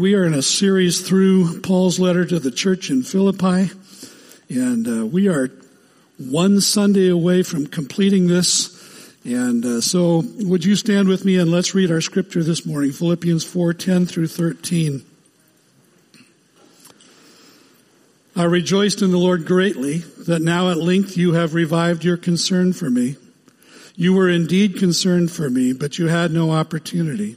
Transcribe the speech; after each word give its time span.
We 0.00 0.14
are 0.14 0.24
in 0.24 0.32
a 0.32 0.40
series 0.40 1.06
through 1.06 1.60
Paul's 1.60 2.00
letter 2.00 2.24
to 2.24 2.38
the 2.38 2.50
church 2.50 2.88
in 2.88 3.02
Philippi, 3.02 3.70
and 4.48 4.88
uh, 4.88 5.04
we 5.04 5.28
are 5.28 5.50
one 6.16 6.62
Sunday 6.62 7.08
away 7.08 7.42
from 7.42 7.66
completing 7.66 8.26
this. 8.26 9.14
And 9.26 9.62
uh, 9.62 9.82
so, 9.82 10.22
would 10.38 10.64
you 10.64 10.74
stand 10.74 11.06
with 11.08 11.26
me 11.26 11.36
and 11.36 11.50
let's 11.50 11.74
read 11.74 11.90
our 11.90 12.00
scripture 12.00 12.42
this 12.42 12.64
morning, 12.64 12.92
Philippians 12.92 13.44
4:10 13.44 14.08
through 14.08 14.28
13. 14.28 15.04
I 18.34 18.44
rejoiced 18.44 19.02
in 19.02 19.10
the 19.10 19.18
Lord 19.18 19.44
greatly 19.44 19.98
that 20.24 20.40
now 20.40 20.70
at 20.70 20.78
length 20.78 21.18
you 21.18 21.34
have 21.34 21.52
revived 21.52 22.04
your 22.04 22.16
concern 22.16 22.72
for 22.72 22.88
me. 22.88 23.16
You 23.96 24.14
were 24.14 24.30
indeed 24.30 24.78
concerned 24.78 25.30
for 25.30 25.50
me, 25.50 25.74
but 25.74 25.98
you 25.98 26.06
had 26.06 26.32
no 26.32 26.52
opportunity. 26.52 27.36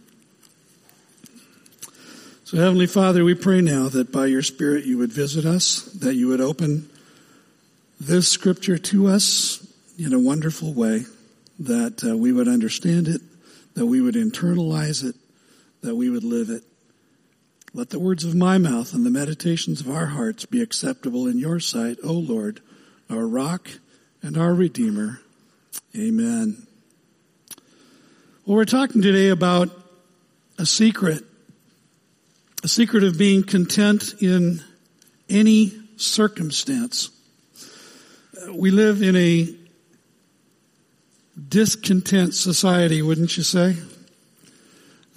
So 2.51 2.57
Heavenly 2.57 2.87
Father, 2.87 3.23
we 3.23 3.33
pray 3.33 3.61
now 3.61 3.87
that 3.87 4.11
by 4.11 4.25
your 4.25 4.41
Spirit 4.41 4.83
you 4.83 4.97
would 4.97 5.13
visit 5.13 5.45
us, 5.45 5.83
that 6.01 6.15
you 6.15 6.27
would 6.27 6.41
open 6.41 6.89
this 7.97 8.27
scripture 8.27 8.77
to 8.77 9.07
us 9.07 9.65
in 9.97 10.11
a 10.11 10.19
wonderful 10.19 10.73
way, 10.73 11.05
that 11.59 12.03
uh, 12.03 12.17
we 12.17 12.33
would 12.33 12.49
understand 12.49 13.07
it, 13.07 13.21
that 13.75 13.85
we 13.85 14.01
would 14.01 14.15
internalize 14.15 15.01
it, 15.01 15.15
that 15.81 15.95
we 15.95 16.09
would 16.09 16.25
live 16.25 16.49
it. 16.49 16.63
Let 17.73 17.89
the 17.89 17.99
words 17.99 18.25
of 18.25 18.35
my 18.35 18.57
mouth 18.57 18.93
and 18.93 19.05
the 19.05 19.09
meditations 19.09 19.79
of 19.79 19.89
our 19.89 20.07
hearts 20.07 20.45
be 20.45 20.61
acceptable 20.61 21.27
in 21.27 21.39
your 21.39 21.61
sight, 21.61 21.99
O 22.03 22.11
Lord, 22.11 22.59
our 23.09 23.25
rock 23.25 23.69
and 24.21 24.37
our 24.37 24.53
redeemer. 24.53 25.21
Amen. 25.95 26.67
Well, 28.45 28.57
we're 28.57 28.65
talking 28.65 29.01
today 29.01 29.29
about 29.29 29.69
a 30.57 30.65
secret 30.65 31.23
a 32.63 32.67
secret 32.67 33.03
of 33.03 33.17
being 33.17 33.43
content 33.43 34.13
in 34.21 34.63
any 35.29 35.71
circumstance. 35.97 37.09
We 38.51 38.69
live 38.69 39.01
in 39.01 39.15
a 39.15 39.55
discontent 41.49 42.35
society, 42.35 43.01
wouldn't 43.01 43.35
you 43.35 43.43
say? 43.43 43.77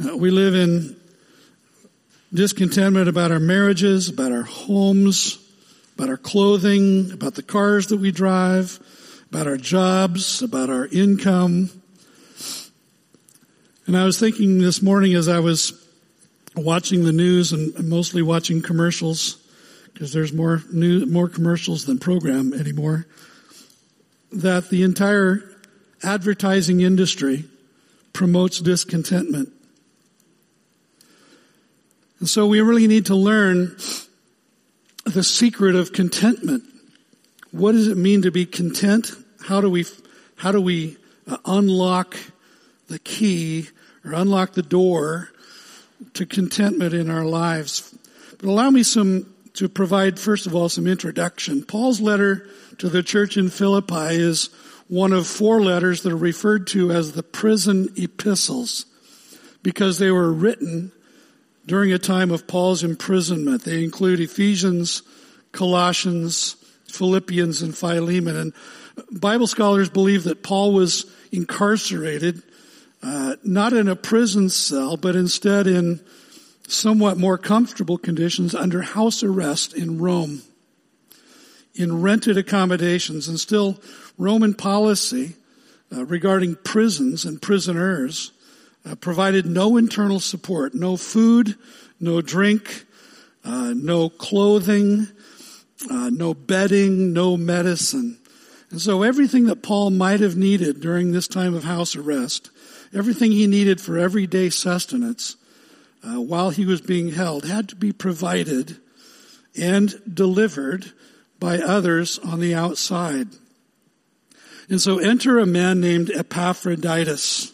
Uh, 0.02 0.16
we 0.16 0.30
live 0.30 0.54
in 0.54 0.96
discontentment 2.32 3.08
about 3.08 3.30
our 3.30 3.40
marriages, 3.40 4.08
about 4.08 4.32
our 4.32 4.42
homes, 4.42 5.38
about 5.96 6.08
our 6.08 6.16
clothing, 6.16 7.12
about 7.12 7.34
the 7.34 7.42
cars 7.42 7.88
that 7.88 7.98
we 7.98 8.10
drive, 8.10 8.78
about 9.30 9.46
our 9.46 9.58
jobs, 9.58 10.40
about 10.40 10.70
our 10.70 10.86
income. 10.86 11.68
And 13.86 13.96
I 13.96 14.04
was 14.04 14.18
thinking 14.18 14.60
this 14.60 14.80
morning 14.80 15.14
as 15.14 15.28
I 15.28 15.40
was 15.40 15.83
watching 16.56 17.04
the 17.04 17.12
news 17.12 17.52
and 17.52 17.88
mostly 17.88 18.22
watching 18.22 18.62
commercials 18.62 19.38
because 19.92 20.12
there's 20.12 20.32
more 20.32 20.62
new, 20.72 21.06
more 21.06 21.28
commercials 21.28 21.86
than 21.86 21.98
program 21.98 22.52
anymore. 22.52 23.06
That 24.32 24.68
the 24.68 24.82
entire 24.82 25.42
advertising 26.02 26.80
industry 26.80 27.44
promotes 28.12 28.60
discontentment. 28.60 29.50
And 32.18 32.28
so 32.28 32.46
we 32.46 32.60
really 32.60 32.86
need 32.86 33.06
to 33.06 33.14
learn 33.14 33.76
the 35.04 35.22
secret 35.22 35.74
of 35.74 35.92
contentment. 35.92 36.64
What 37.50 37.72
does 37.72 37.88
it 37.88 37.96
mean 37.96 38.22
to 38.22 38.30
be 38.30 38.46
content? 38.46 39.12
How 39.46 39.60
do 39.60 39.70
we, 39.70 39.84
how 40.36 40.50
do 40.50 40.60
we 40.60 40.96
uh, 41.26 41.36
unlock 41.44 42.16
the 42.88 42.98
key 42.98 43.68
or 44.04 44.12
unlock 44.12 44.54
the 44.54 44.62
door 44.62 45.30
to 46.14 46.26
contentment 46.26 46.94
in 46.94 47.10
our 47.10 47.24
lives. 47.24 47.96
But 48.38 48.48
allow 48.48 48.70
me 48.70 48.82
some, 48.82 49.32
to 49.54 49.68
provide 49.68 50.18
first 50.18 50.46
of 50.46 50.54
all 50.54 50.68
some 50.68 50.86
introduction. 50.86 51.64
Paul's 51.64 52.00
letter 52.00 52.48
to 52.78 52.88
the 52.88 53.02
church 53.02 53.36
in 53.36 53.50
Philippi 53.50 54.16
is 54.16 54.50
one 54.88 55.12
of 55.12 55.26
four 55.26 55.62
letters 55.62 56.02
that 56.02 56.12
are 56.12 56.16
referred 56.16 56.66
to 56.68 56.90
as 56.90 57.12
the 57.12 57.22
prison 57.22 57.88
epistles 57.96 58.86
because 59.62 59.98
they 59.98 60.10
were 60.10 60.32
written 60.32 60.92
during 61.66 61.92
a 61.92 61.98
time 61.98 62.30
of 62.30 62.46
Paul's 62.46 62.84
imprisonment. 62.84 63.62
They 63.62 63.82
include 63.82 64.20
Ephesians, 64.20 65.02
Colossians, 65.52 66.56
Philippians, 66.88 67.62
and 67.62 67.76
Philemon. 67.76 68.36
And 68.36 68.52
Bible 69.10 69.46
scholars 69.46 69.88
believe 69.88 70.24
that 70.24 70.42
Paul 70.42 70.72
was 70.72 71.06
incarcerated 71.32 72.42
uh, 73.04 73.36
not 73.44 73.74
in 73.74 73.86
a 73.86 73.96
prison 73.96 74.48
cell, 74.48 74.96
but 74.96 75.14
instead 75.14 75.66
in 75.66 76.00
somewhat 76.66 77.18
more 77.18 77.36
comfortable 77.36 77.98
conditions 77.98 78.54
under 78.54 78.80
house 78.80 79.22
arrest 79.22 79.74
in 79.74 79.98
Rome, 79.98 80.42
in 81.74 82.00
rented 82.00 82.38
accommodations, 82.38 83.28
and 83.28 83.38
still 83.38 83.78
Roman 84.16 84.54
policy 84.54 85.34
uh, 85.94 86.06
regarding 86.06 86.56
prisons 86.56 87.26
and 87.26 87.42
prisoners 87.42 88.32
uh, 88.86 88.94
provided 88.94 89.44
no 89.44 89.76
internal 89.76 90.20
support, 90.20 90.74
no 90.74 90.96
food, 90.96 91.56
no 92.00 92.22
drink, 92.22 92.86
uh, 93.44 93.74
no 93.76 94.08
clothing, 94.08 95.08
uh, 95.90 96.08
no 96.10 96.32
bedding, 96.32 97.12
no 97.12 97.36
medicine. 97.36 98.18
And 98.74 98.82
so 98.82 99.04
everything 99.04 99.44
that 99.44 99.62
Paul 99.62 99.90
might 99.90 100.18
have 100.18 100.36
needed 100.36 100.80
during 100.80 101.12
this 101.12 101.28
time 101.28 101.54
of 101.54 101.62
house 101.62 101.94
arrest 101.94 102.50
Everything 102.94 103.32
he 103.32 103.48
needed 103.48 103.80
for 103.80 103.98
everyday 103.98 104.50
sustenance 104.50 105.36
uh, 106.04 106.20
while 106.20 106.50
he 106.50 106.64
was 106.64 106.80
being 106.80 107.08
held 107.08 107.44
had 107.44 107.68
to 107.70 107.76
be 107.76 107.92
provided 107.92 108.76
and 109.58 109.92
delivered 110.12 110.92
by 111.40 111.58
others 111.58 112.20
on 112.20 112.38
the 112.38 112.54
outside. 112.54 113.28
And 114.68 114.80
so 114.80 114.98
enter 114.98 115.40
a 115.40 115.46
man 115.46 115.80
named 115.80 116.10
Epaphroditus. 116.10 117.52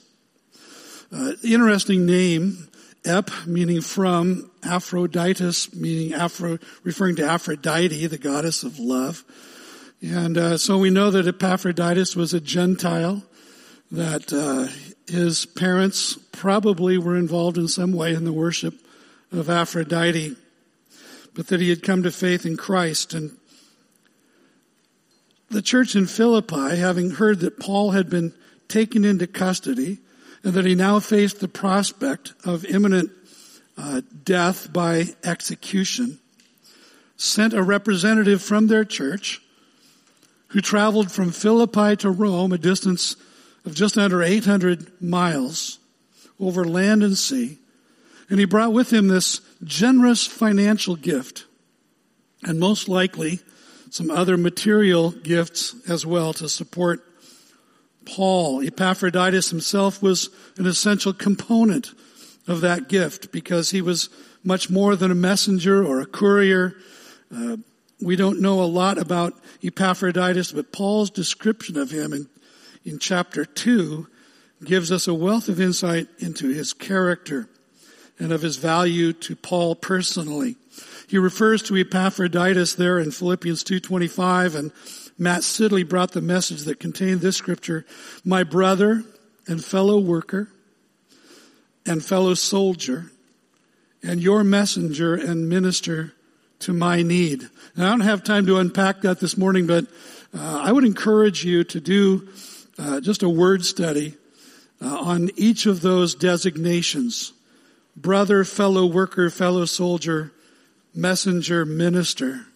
Uh, 1.11 1.33
interesting 1.43 2.05
name, 2.05 2.69
Ep 3.07 3.31
meaning 3.47 3.81
from, 3.81 4.51
Aphroditus 4.63 5.75
meaning 5.75 6.13
Afro, 6.13 6.59
referring 6.85 7.17
to 7.17 7.25
Aphrodite, 7.25 8.07
the 8.07 8.19
goddess 8.19 8.63
of 8.63 8.79
love. 8.79 9.25
And 10.03 10.39
uh, 10.39 10.57
so 10.57 10.79
we 10.79 10.91
know 10.91 11.11
that 11.11 11.27
Epaphroditus 11.27 12.17
was 12.17 12.33
a 12.33 12.41
Gentile, 12.41 13.23
that 13.91 14.33
uh, 14.33 14.69
his 15.11 15.45
parents 15.45 16.17
probably 16.33 16.97
were 16.97 17.17
involved 17.17 17.59
in 17.59 17.69
some 17.69 17.93
way 17.93 18.15
in 18.15 18.25
the 18.25 18.33
worship 18.33 18.75
of 19.31 19.51
Aphrodite, 19.51 20.37
but 21.35 21.49
that 21.49 21.61
he 21.61 21.69
had 21.69 21.83
come 21.83 22.03
to 22.03 22.11
faith 22.11 22.47
in 22.47 22.57
Christ. 22.57 23.13
And 23.13 23.37
the 25.51 25.63
church 25.63 25.95
in 25.95 26.07
Philippi, 26.07 26.77
having 26.77 27.11
heard 27.11 27.41
that 27.41 27.61
Paul 27.61 27.91
had 27.91 28.09
been 28.09 28.33
taken 28.69 29.05
into 29.05 29.27
custody 29.27 29.99
and 30.43 30.55
that 30.55 30.65
he 30.65 30.75
now 30.75 30.99
faced 31.01 31.41
the 31.41 31.49
prospect 31.49 32.33
of 32.45 32.65
imminent 32.65 33.11
uh, 33.77 34.01
death 34.25 34.73
by 34.73 35.05
execution, 35.25 36.19
sent 37.17 37.53
a 37.53 37.63
representative 37.63 38.41
from 38.41 38.69
their 38.69 38.85
church 38.85 39.43
who 40.51 40.61
traveled 40.61 41.11
from 41.11 41.31
Philippi 41.31 41.97
to 41.97 42.11
Rome, 42.11 42.53
a 42.53 42.59
distance 42.59 43.17
of 43.65 43.75
just 43.75 43.99
under 43.99 44.23
800 44.23 45.01
miles 45.03 45.79
over 46.39 46.65
land 46.65 47.03
and 47.03 47.17
sea. 47.17 47.59
And 48.29 48.39
he 48.39 48.47
brought 48.47 48.73
with 48.73 48.93
him 48.93 49.09
this 49.09 49.41
generous 49.65 50.27
financial 50.27 50.97
gift 50.97 51.45
and 52.43 52.59
most 52.59 52.89
likely 52.89 53.41
some 53.91 54.11
other 54.11 54.37
material 54.37 55.11
gifts 55.11 55.75
as 55.89 56.07
well 56.07 56.33
to 56.35 56.49
support 56.49 57.05
Paul. 58.05 58.63
Epaphroditus 58.63 59.51
himself 59.51 60.03
was 60.03 60.31
an 60.57 60.67
essential 60.67 61.13
component 61.13 61.93
of 62.47 62.63
that 62.63 62.89
gift 62.89 63.31
because 63.33 63.71
he 63.71 63.83
was 63.83 64.09
much 64.43 64.71
more 64.71 64.97
than 64.97 65.11
a 65.11 65.15
messenger 65.17 65.85
or 65.85 66.01
a 66.01 66.07
courier. 66.07 66.75
Uh, 67.35 67.57
we 68.03 68.17
don't 68.17 68.41
know 68.41 68.63
a 68.63 68.65
lot 68.65 68.99
about 68.99 69.35
Epaphroditus, 69.63 70.53
but 70.53 70.73
Paul's 70.73 71.11
description 71.11 71.77
of 71.77 71.91
him 71.91 72.13
in 72.13 72.29
in 72.85 72.99
chapter 72.99 73.45
2 73.45 74.07
gives 74.65 74.93
us 74.93 75.09
a 75.09 75.15
wealth 75.15 75.49
of 75.49 75.61
insight 75.61 76.09
into 76.19 76.49
his 76.49 76.73
character 76.73 77.49
and 78.19 78.33
of 78.33 78.43
his 78.43 78.57
value 78.57 79.13
to 79.13 79.37
Paul 79.37 79.75
personally. 79.75 80.57
He 81.09 81.19
refers 81.19 81.63
to 81.63 81.77
Epaphroditus 81.77 82.75
there 82.75 82.99
in 82.99 83.11
Philippians 83.11 83.65
2.25 83.65 84.55
and 84.55 84.73
Matt 85.19 85.43
Sidley 85.43 85.87
brought 85.87 86.13
the 86.13 86.21
message 86.21 86.63
that 86.63 86.81
contained 86.81 87.21
this 87.21 87.37
scripture, 87.37 87.85
my 88.25 88.45
brother 88.45 89.03
and 89.47 89.65
fellow 89.65 89.99
worker 89.99 90.51
and 91.85 92.05
fellow 92.05 92.35
soldier 92.35 93.11
and 94.03 94.21
your 94.21 94.45
messenger 94.45 95.15
and 95.15 95.49
minister 95.49 96.15
to 96.61 96.73
my 96.73 97.03
need. 97.03 97.49
And 97.75 97.85
I 97.85 97.91
don't 97.91 98.01
have 98.01 98.23
time 98.23 98.47
to 98.47 98.59
unpack 98.59 99.03
that 99.03 99.21
this 99.21 99.37
morning, 99.37 99.67
but 99.67 99.87
uh, 100.35 100.63
I 100.65 100.73
would 100.73 100.85
encourage 100.85 101.45
you 101.45 101.65
to 101.65 101.81
do 101.81 102.29
uh, 102.79 103.01
just 103.01 103.23
a 103.23 103.29
word 103.29 103.65
study 103.65 104.15
uh, 104.81 104.99
on 104.99 105.31
each 105.37 105.67
of 105.67 105.81
those 105.81 106.15
designations. 106.15 107.33
Brother, 107.97 108.45
fellow 108.45 108.87
worker, 108.87 109.31
fellow 109.31 109.65
soldier, 109.65 110.33
messenger, 110.95 111.65
minister. 111.65 112.47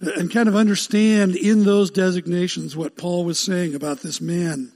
And 0.00 0.30
kind 0.30 0.48
of 0.48 0.56
understand 0.56 1.36
in 1.36 1.64
those 1.64 1.90
designations 1.90 2.76
what 2.76 2.96
Paul 2.96 3.24
was 3.24 3.38
saying 3.38 3.74
about 3.74 4.00
this 4.00 4.20
man. 4.20 4.72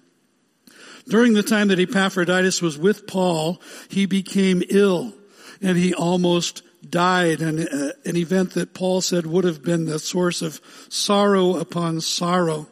During 1.09 1.35
the 1.35 1.43
time 1.43 1.69
that 1.69 1.81
Epaphroditus 1.81 2.63
was 2.63 2.79
with 2.79 3.07
Paul, 3.07 3.61
he 3.89 4.07
became 4.07 4.63
ill 4.71 5.13
and 5.61 5.77
he 5.77 5.93
almost 5.93 6.63
died, 6.89 7.41
and 7.41 7.61
uh, 7.61 7.93
an 8.05 8.17
event 8.17 8.53
that 8.55 8.75
Paul 8.75 9.01
said 9.01 9.27
would 9.27 9.45
have 9.45 9.63
been 9.63 9.85
the 9.85 9.99
source 9.99 10.43
of 10.43 10.61
sorrow 10.89 11.57
upon 11.57 12.01
sorrow. 12.01 12.69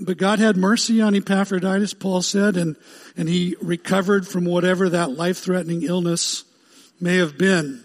But 0.00 0.16
God 0.16 0.38
had 0.38 0.56
mercy 0.56 1.00
on 1.00 1.14
Epaphroditus, 1.14 1.94
Paul 1.94 2.22
said, 2.22 2.56
and, 2.56 2.76
and 3.16 3.28
he 3.28 3.56
recovered 3.60 4.26
from 4.26 4.44
whatever 4.44 4.88
that 4.88 5.12
life-threatening 5.12 5.82
illness 5.82 6.44
may 7.00 7.18
have 7.18 7.38
been. 7.38 7.84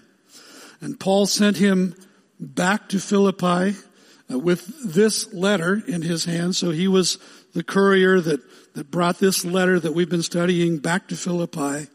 And 0.79 0.99
Paul 0.99 1.27
sent 1.27 1.57
him 1.57 1.93
back 2.39 2.89
to 2.89 2.99
Philippi 2.99 3.77
uh, 4.31 4.39
with 4.39 4.93
this 4.93 5.31
letter 5.31 5.83
in 5.85 6.01
his 6.01 6.25
hand. 6.25 6.55
So 6.55 6.71
he 6.71 6.87
was 6.87 7.19
the 7.53 7.63
courier 7.63 8.19
that, 8.19 8.39
that 8.73 8.89
brought 8.89 9.19
this 9.19 9.45
letter 9.45 9.79
that 9.79 9.93
we've 9.93 10.09
been 10.09 10.23
studying 10.23 10.79
back 10.79 11.07
to 11.09 11.15
Philippi 11.15 11.87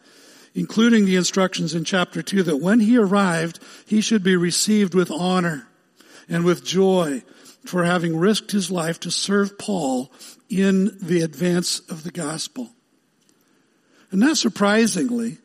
including 0.56 1.04
the 1.04 1.16
instructions 1.16 1.74
in 1.74 1.84
chapter 1.84 2.22
2 2.22 2.42
that 2.44 2.56
when 2.56 2.80
he 2.80 2.96
arrived, 2.96 3.60
he 3.86 4.00
should 4.00 4.22
be 4.22 4.34
received 4.34 4.94
with 4.94 5.10
honor 5.10 5.68
and 6.30 6.44
with 6.44 6.64
joy 6.64 7.22
for 7.66 7.84
having 7.84 8.16
risked 8.16 8.52
his 8.52 8.70
life 8.70 8.98
to 8.98 9.10
serve 9.10 9.58
Paul 9.58 10.10
in 10.48 10.96
the 11.00 11.20
advance 11.20 11.80
of 11.90 12.04
the 12.04 12.10
gospel. 12.10 12.70
And 14.10 14.20
not 14.20 14.38
surprisingly, 14.38 15.38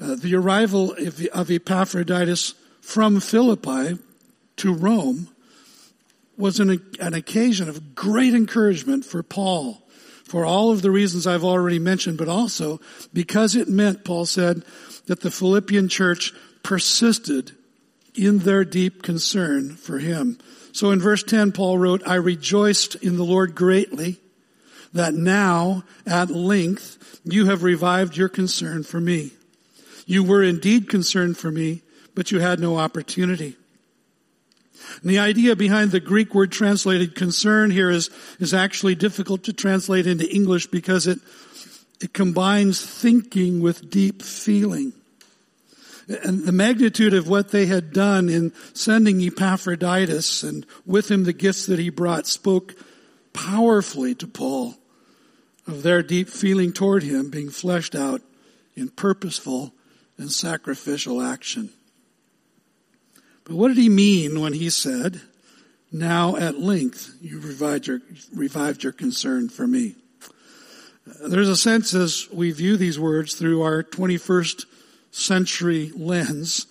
uh, 0.00 0.14
the 0.14 0.36
arrival 0.36 0.92
of, 0.92 1.20
of 1.26 1.50
Epaphroditus 1.50 2.54
from 2.80 3.18
Philippi 3.18 3.98
to 4.58 4.72
Rome 4.72 5.28
was 6.36 6.60
an, 6.60 6.80
an 7.00 7.14
occasion 7.14 7.68
of 7.68 7.96
great 7.96 8.34
encouragement 8.34 9.04
for 9.04 9.24
Paul 9.24 9.83
for 10.24 10.44
all 10.44 10.70
of 10.70 10.82
the 10.82 10.90
reasons 10.90 11.26
I've 11.26 11.44
already 11.44 11.78
mentioned, 11.78 12.18
but 12.18 12.28
also 12.28 12.80
because 13.12 13.54
it 13.54 13.68
meant, 13.68 14.04
Paul 14.04 14.26
said, 14.26 14.64
that 15.06 15.20
the 15.20 15.30
Philippian 15.30 15.88
church 15.88 16.32
persisted 16.62 17.52
in 18.14 18.38
their 18.38 18.64
deep 18.64 19.02
concern 19.02 19.76
for 19.76 19.98
him. 19.98 20.38
So 20.72 20.90
in 20.90 21.00
verse 21.00 21.22
10, 21.22 21.52
Paul 21.52 21.78
wrote, 21.78 22.02
I 22.06 22.14
rejoiced 22.14 22.96
in 22.96 23.16
the 23.16 23.24
Lord 23.24 23.54
greatly 23.54 24.18
that 24.92 25.14
now 25.14 25.84
at 26.06 26.30
length 26.30 27.20
you 27.24 27.46
have 27.46 27.62
revived 27.62 28.16
your 28.16 28.28
concern 28.28 28.82
for 28.82 29.00
me. 29.00 29.32
You 30.06 30.24
were 30.24 30.42
indeed 30.42 30.88
concerned 30.88 31.36
for 31.36 31.50
me, 31.50 31.82
but 32.14 32.30
you 32.30 32.40
had 32.40 32.60
no 32.60 32.78
opportunity. 32.78 33.56
And 35.02 35.10
the 35.10 35.18
idea 35.18 35.56
behind 35.56 35.90
the 35.90 36.00
Greek 36.00 36.34
word 36.34 36.52
translated 36.52 37.14
concern 37.14 37.70
here 37.70 37.90
is, 37.90 38.10
is 38.40 38.54
actually 38.54 38.94
difficult 38.94 39.44
to 39.44 39.52
translate 39.52 40.06
into 40.06 40.32
English 40.32 40.66
because 40.66 41.06
it, 41.06 41.18
it 42.00 42.12
combines 42.12 42.84
thinking 42.84 43.60
with 43.60 43.90
deep 43.90 44.22
feeling. 44.22 44.92
And 46.22 46.44
the 46.44 46.52
magnitude 46.52 47.14
of 47.14 47.28
what 47.28 47.50
they 47.50 47.66
had 47.66 47.92
done 47.92 48.28
in 48.28 48.52
sending 48.74 49.20
Epaphroditus 49.20 50.42
and 50.42 50.66
with 50.84 51.10
him 51.10 51.24
the 51.24 51.32
gifts 51.32 51.66
that 51.66 51.78
he 51.78 51.88
brought 51.88 52.26
spoke 52.26 52.74
powerfully 53.32 54.14
to 54.16 54.26
Paul 54.26 54.74
of 55.66 55.82
their 55.82 56.02
deep 56.02 56.28
feeling 56.28 56.72
toward 56.72 57.02
him 57.02 57.30
being 57.30 57.48
fleshed 57.48 57.94
out 57.94 58.20
in 58.76 58.88
purposeful 58.88 59.72
and 60.18 60.30
sacrificial 60.30 61.22
action. 61.22 61.70
But 63.44 63.56
what 63.56 63.68
did 63.68 63.76
he 63.76 63.88
mean 63.88 64.40
when 64.40 64.54
he 64.54 64.70
said, 64.70 65.20
now 65.92 66.36
at 66.36 66.58
length 66.58 67.14
you 67.20 67.38
revived 67.40 67.86
your, 67.86 68.00
revived 68.34 68.82
your 68.82 68.92
concern 68.92 69.48
for 69.48 69.66
me? 69.66 69.96
Uh, 71.08 71.28
there's 71.28 71.48
a 71.48 71.56
sense 71.56 71.94
as 71.94 72.28
we 72.32 72.50
view 72.50 72.76
these 72.76 72.98
words 72.98 73.34
through 73.34 73.62
our 73.62 73.82
21st 73.82 74.64
century 75.10 75.92
lens 75.94 76.66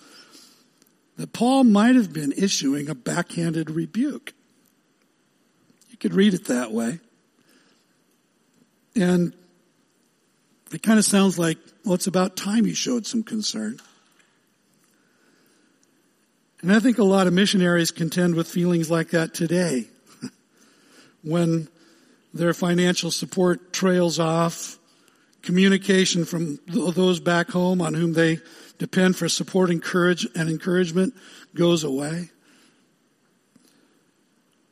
that 1.16 1.32
Paul 1.32 1.64
might 1.64 1.94
have 1.94 2.12
been 2.12 2.32
issuing 2.32 2.88
a 2.88 2.94
backhanded 2.94 3.70
rebuke. 3.70 4.34
You 5.90 5.96
could 5.96 6.12
read 6.12 6.34
it 6.34 6.46
that 6.46 6.72
way. 6.72 6.98
And 8.96 9.32
it 10.72 10.82
kind 10.82 10.98
of 10.98 11.04
sounds 11.04 11.38
like, 11.38 11.58
well, 11.84 11.94
it's 11.94 12.08
about 12.08 12.36
time 12.36 12.66
you 12.66 12.74
showed 12.74 13.06
some 13.06 13.22
concern. 13.22 13.78
And 16.64 16.72
I 16.72 16.80
think 16.80 16.96
a 16.96 17.04
lot 17.04 17.26
of 17.26 17.34
missionaries 17.34 17.90
contend 17.90 18.36
with 18.36 18.48
feelings 18.48 18.90
like 18.90 19.10
that 19.10 19.34
today. 19.34 19.84
when 21.22 21.68
their 22.32 22.54
financial 22.54 23.10
support 23.10 23.74
trails 23.74 24.18
off, 24.18 24.78
communication 25.42 26.24
from 26.24 26.58
those 26.66 27.20
back 27.20 27.50
home 27.50 27.82
on 27.82 27.92
whom 27.92 28.14
they 28.14 28.38
depend 28.78 29.14
for 29.14 29.28
support 29.28 29.68
and 29.68 29.82
courage 29.82 30.26
and 30.34 30.48
encouragement 30.48 31.12
goes 31.54 31.84
away. 31.84 32.30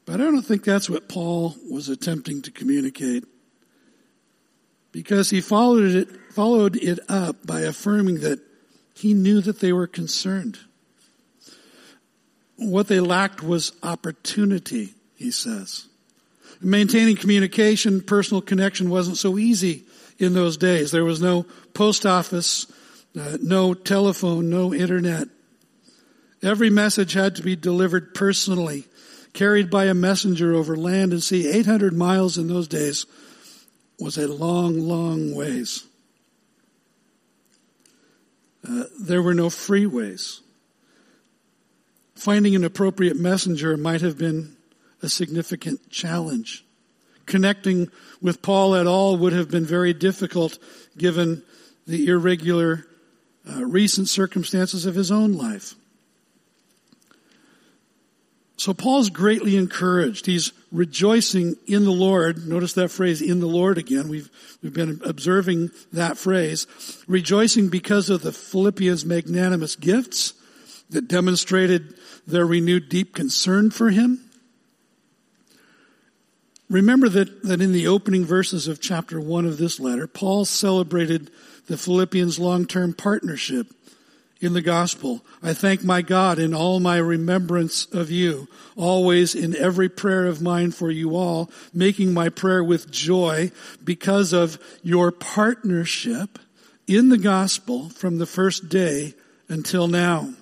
But 0.06 0.14
I 0.14 0.24
don't 0.24 0.40
think 0.40 0.64
that's 0.64 0.88
what 0.88 1.10
Paul 1.10 1.56
was 1.70 1.90
attempting 1.90 2.40
to 2.40 2.50
communicate. 2.50 3.24
Because 4.92 5.28
he 5.28 5.42
followed 5.42 5.94
it, 5.94 6.08
followed 6.32 6.74
it 6.76 7.00
up 7.10 7.46
by 7.46 7.60
affirming 7.60 8.20
that 8.20 8.40
he 8.94 9.12
knew 9.12 9.42
that 9.42 9.60
they 9.60 9.74
were 9.74 9.86
concerned. 9.86 10.58
What 12.62 12.88
they 12.88 13.00
lacked 13.00 13.42
was 13.42 13.72
opportunity, 13.82 14.94
he 15.16 15.30
says. 15.30 15.86
Maintaining 16.60 17.16
communication, 17.16 18.00
personal 18.00 18.40
connection 18.40 18.88
wasn't 18.88 19.16
so 19.16 19.36
easy 19.38 19.84
in 20.18 20.34
those 20.34 20.56
days. 20.56 20.90
There 20.90 21.04
was 21.04 21.20
no 21.20 21.44
post 21.74 22.06
office, 22.06 22.66
uh, 23.18 23.38
no 23.42 23.74
telephone, 23.74 24.48
no 24.48 24.72
internet. 24.72 25.28
Every 26.42 26.70
message 26.70 27.12
had 27.12 27.36
to 27.36 27.42
be 27.42 27.56
delivered 27.56 28.14
personally, 28.14 28.86
carried 29.32 29.70
by 29.70 29.86
a 29.86 29.94
messenger 29.94 30.54
over 30.54 30.76
land 30.76 31.12
and 31.12 31.22
sea. 31.22 31.48
800 31.48 31.92
miles 31.92 32.38
in 32.38 32.48
those 32.48 32.68
days 32.68 33.06
was 33.98 34.18
a 34.18 34.28
long, 34.28 34.78
long 34.78 35.34
ways. 35.34 35.84
Uh, 38.68 38.84
there 39.00 39.22
were 39.22 39.34
no 39.34 39.48
freeways 39.48 40.40
finding 42.22 42.54
an 42.54 42.62
appropriate 42.62 43.16
messenger 43.16 43.76
might 43.76 44.00
have 44.00 44.16
been 44.16 44.56
a 45.02 45.08
significant 45.08 45.90
challenge. 45.90 46.64
Connecting 47.26 47.90
with 48.20 48.42
Paul 48.42 48.76
at 48.76 48.86
all 48.86 49.16
would 49.16 49.32
have 49.32 49.50
been 49.50 49.64
very 49.64 49.92
difficult 49.92 50.56
given 50.96 51.42
the 51.84 52.06
irregular 52.06 52.86
uh, 53.50 53.64
recent 53.64 54.08
circumstances 54.08 54.86
of 54.86 54.94
his 54.94 55.10
own 55.10 55.32
life. 55.32 55.74
So 58.56 58.72
Paul's 58.72 59.10
greatly 59.10 59.56
encouraged. 59.56 60.26
He's 60.26 60.52
rejoicing 60.70 61.56
in 61.66 61.82
the 61.82 61.90
Lord. 61.90 62.46
Notice 62.46 62.74
that 62.74 62.90
phrase, 62.90 63.20
in 63.20 63.40
the 63.40 63.48
Lord 63.48 63.78
again. 63.78 64.08
We've, 64.08 64.30
we've 64.62 64.72
been 64.72 65.00
observing 65.04 65.70
that 65.92 66.16
phrase. 66.16 66.68
Rejoicing 67.08 67.68
because 67.68 68.10
of 68.10 68.22
the 68.22 68.30
Philippians' 68.30 69.04
magnanimous 69.04 69.74
gifts 69.74 70.34
that 70.92 71.08
demonstrated 71.08 71.94
their 72.26 72.46
renewed 72.46 72.88
deep 72.88 73.14
concern 73.14 73.70
for 73.70 73.90
him. 73.90 74.20
Remember 76.70 77.08
that, 77.10 77.42
that 77.42 77.60
in 77.60 77.72
the 77.72 77.86
opening 77.86 78.24
verses 78.24 78.66
of 78.66 78.80
chapter 78.80 79.20
one 79.20 79.44
of 79.44 79.58
this 79.58 79.78
letter, 79.78 80.06
Paul 80.06 80.46
celebrated 80.46 81.30
the 81.66 81.76
Philippians' 81.76 82.38
long-term 82.38 82.94
partnership 82.94 83.66
in 84.40 84.54
the 84.54 84.62
gospel. 84.62 85.24
I 85.42 85.54
thank 85.54 85.84
my 85.84 86.02
God 86.02 86.38
in 86.38 86.54
all 86.54 86.80
my 86.80 86.96
remembrance 86.96 87.86
of 87.92 88.10
you, 88.10 88.48
always 88.74 89.34
in 89.34 89.54
every 89.54 89.88
prayer 89.88 90.26
of 90.26 90.42
mine 90.42 90.72
for 90.72 90.90
you 90.90 91.14
all, 91.14 91.50
making 91.72 92.12
my 92.12 92.28
prayer 92.28 92.64
with 92.64 92.90
joy 92.90 93.52
because 93.84 94.32
of 94.32 94.58
your 94.82 95.12
partnership 95.12 96.38
in 96.86 97.08
the 97.08 97.18
gospel 97.18 97.90
from 97.90 98.18
the 98.18 98.26
first 98.26 98.68
day 98.68 99.14
until 99.48 99.86
now. 99.86 100.34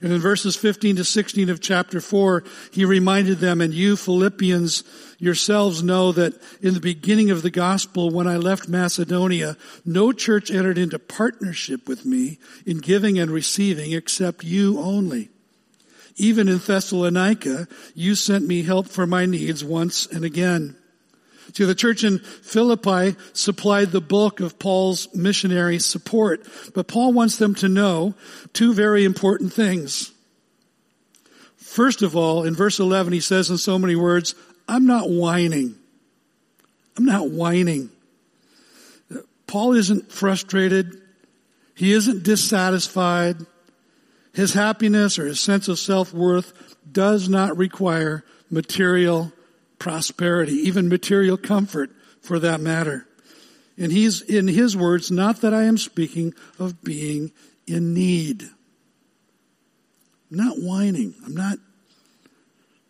And 0.00 0.12
in 0.12 0.20
verses 0.20 0.56
15 0.56 0.96
to 0.96 1.04
16 1.04 1.48
of 1.48 1.60
chapter 1.60 2.00
4, 2.00 2.44
he 2.70 2.84
reminded 2.84 3.38
them, 3.38 3.60
and 3.60 3.72
you 3.72 3.96
Philippians 3.96 4.84
yourselves 5.18 5.82
know 5.82 6.12
that 6.12 6.34
in 6.60 6.74
the 6.74 6.80
beginning 6.80 7.30
of 7.30 7.42
the 7.42 7.50
gospel, 7.50 8.10
when 8.10 8.26
I 8.26 8.36
left 8.36 8.68
Macedonia, 8.68 9.56
no 9.84 10.12
church 10.12 10.50
entered 10.50 10.78
into 10.78 10.98
partnership 10.98 11.88
with 11.88 12.04
me 12.04 12.38
in 12.66 12.78
giving 12.78 13.18
and 13.18 13.30
receiving 13.30 13.92
except 13.92 14.44
you 14.44 14.78
only. 14.80 15.30
Even 16.16 16.48
in 16.48 16.58
Thessalonica, 16.58 17.68
you 17.94 18.14
sent 18.14 18.46
me 18.46 18.62
help 18.62 18.88
for 18.88 19.06
my 19.06 19.26
needs 19.26 19.62
once 19.62 20.06
and 20.06 20.24
again. 20.24 20.76
See, 21.54 21.64
the 21.64 21.74
church 21.74 22.04
in 22.04 22.18
Philippi 22.18 23.16
supplied 23.32 23.90
the 23.90 24.00
bulk 24.00 24.40
of 24.40 24.58
Paul's 24.58 25.08
missionary 25.14 25.78
support, 25.78 26.46
but 26.74 26.88
Paul 26.88 27.12
wants 27.12 27.36
them 27.36 27.54
to 27.56 27.68
know 27.68 28.14
two 28.52 28.74
very 28.74 29.04
important 29.04 29.52
things. 29.52 30.12
First 31.56 32.02
of 32.02 32.16
all, 32.16 32.44
in 32.44 32.54
verse 32.54 32.78
11, 32.78 33.12
he 33.12 33.20
says 33.20 33.50
in 33.50 33.58
so 33.58 33.78
many 33.78 33.96
words, 33.96 34.34
I'm 34.68 34.86
not 34.86 35.08
whining. 35.08 35.74
I'm 36.96 37.04
not 37.04 37.30
whining. 37.30 37.90
Paul 39.46 39.74
isn't 39.74 40.10
frustrated. 40.10 41.00
He 41.74 41.92
isn't 41.92 42.24
dissatisfied. 42.24 43.36
His 44.32 44.52
happiness 44.52 45.18
or 45.18 45.26
his 45.26 45.40
sense 45.40 45.68
of 45.68 45.78
self-worth 45.78 46.76
does 46.90 47.28
not 47.28 47.56
require 47.56 48.24
material 48.50 49.32
prosperity, 49.78 50.54
even 50.54 50.88
material 50.88 51.36
comfort 51.36 51.90
for 52.20 52.38
that 52.38 52.60
matter. 52.60 53.06
And 53.78 53.92
he's, 53.92 54.22
in 54.22 54.48
his 54.48 54.76
words, 54.76 55.10
not 55.10 55.42
that 55.42 55.52
I 55.52 55.64
am 55.64 55.76
speaking 55.76 56.34
of 56.58 56.82
being 56.82 57.32
in 57.66 57.92
need. 57.92 58.42
I'm 60.30 60.38
not 60.38 60.56
whining. 60.58 61.14
I'm 61.24 61.34
not 61.34 61.58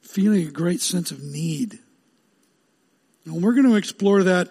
feeling 0.03 0.47
a 0.47 0.51
great 0.51 0.81
sense 0.81 1.11
of 1.11 1.23
need. 1.23 1.79
And 3.25 3.43
we're 3.43 3.55
going 3.55 3.69
to 3.69 3.75
explore 3.75 4.23
that 4.23 4.49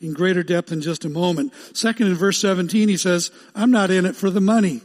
in 0.00 0.14
greater 0.14 0.44
depth 0.44 0.70
in 0.70 0.80
just 0.80 1.04
a 1.04 1.08
moment. 1.08 1.52
Second, 1.74 2.06
in 2.06 2.14
verse 2.14 2.38
17, 2.38 2.88
he 2.88 2.96
says, 2.96 3.32
I'm 3.54 3.72
not 3.72 3.90
in 3.90 4.06
it 4.06 4.14
for 4.14 4.30
the 4.30 4.40
money. 4.40 4.82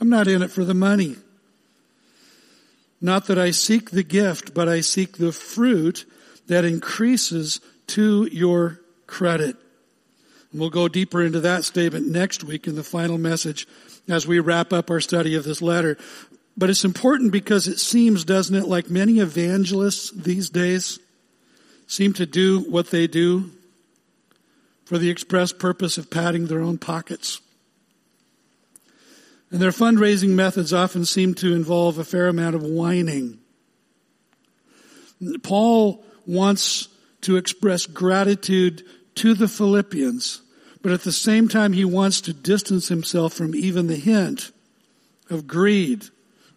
I'm 0.00 0.08
not 0.08 0.26
in 0.26 0.42
it 0.42 0.50
for 0.50 0.64
the 0.64 0.74
money. 0.74 1.16
Not 3.00 3.26
that 3.26 3.38
I 3.38 3.50
seek 3.50 3.90
the 3.90 4.02
gift, 4.02 4.54
but 4.54 4.68
I 4.68 4.80
seek 4.80 5.18
the 5.18 5.32
fruit 5.32 6.06
that 6.46 6.64
increases 6.64 7.60
to 7.88 8.28
your 8.32 8.80
credit. 9.06 9.56
And 10.50 10.60
we'll 10.60 10.70
go 10.70 10.88
deeper 10.88 11.22
into 11.22 11.40
that 11.40 11.64
statement 11.64 12.08
next 12.08 12.44
week 12.44 12.66
in 12.66 12.76
the 12.76 12.84
final 12.84 13.18
message 13.18 13.66
as 14.08 14.26
we 14.26 14.38
wrap 14.40 14.72
up 14.72 14.90
our 14.90 15.00
study 15.00 15.34
of 15.34 15.44
this 15.44 15.60
letter. 15.60 15.98
But 16.56 16.70
it's 16.70 16.84
important 16.84 17.32
because 17.32 17.68
it 17.68 17.78
seems, 17.78 18.24
doesn't 18.24 18.54
it, 18.54 18.66
like 18.66 18.88
many 18.88 19.18
evangelists 19.18 20.10
these 20.12 20.48
days 20.48 20.98
seem 21.86 22.12
to 22.14 22.26
do 22.26 22.60
what 22.60 22.90
they 22.90 23.06
do 23.06 23.50
for 24.84 24.98
the 24.98 25.10
express 25.10 25.52
purpose 25.52 25.98
of 25.98 26.10
padding 26.10 26.46
their 26.46 26.60
own 26.60 26.78
pockets. 26.78 27.40
And 29.50 29.60
their 29.60 29.70
fundraising 29.70 30.30
methods 30.30 30.72
often 30.72 31.04
seem 31.04 31.34
to 31.34 31.54
involve 31.54 31.98
a 31.98 32.04
fair 32.04 32.28
amount 32.28 32.56
of 32.56 32.62
whining. 32.62 33.38
Paul 35.42 36.04
wants 36.26 36.88
to 37.22 37.36
express 37.36 37.86
gratitude 37.86 38.82
to 39.16 39.34
the 39.34 39.48
Philippians, 39.48 40.42
but 40.82 40.92
at 40.92 41.02
the 41.02 41.12
same 41.12 41.48
time 41.48 41.72
he 41.72 41.84
wants 41.84 42.20
to 42.22 42.32
distance 42.32 42.88
himself 42.88 43.32
from 43.32 43.54
even 43.54 43.86
the 43.86 43.96
hint 43.96 44.52
of 45.30 45.46
greed 45.46 46.04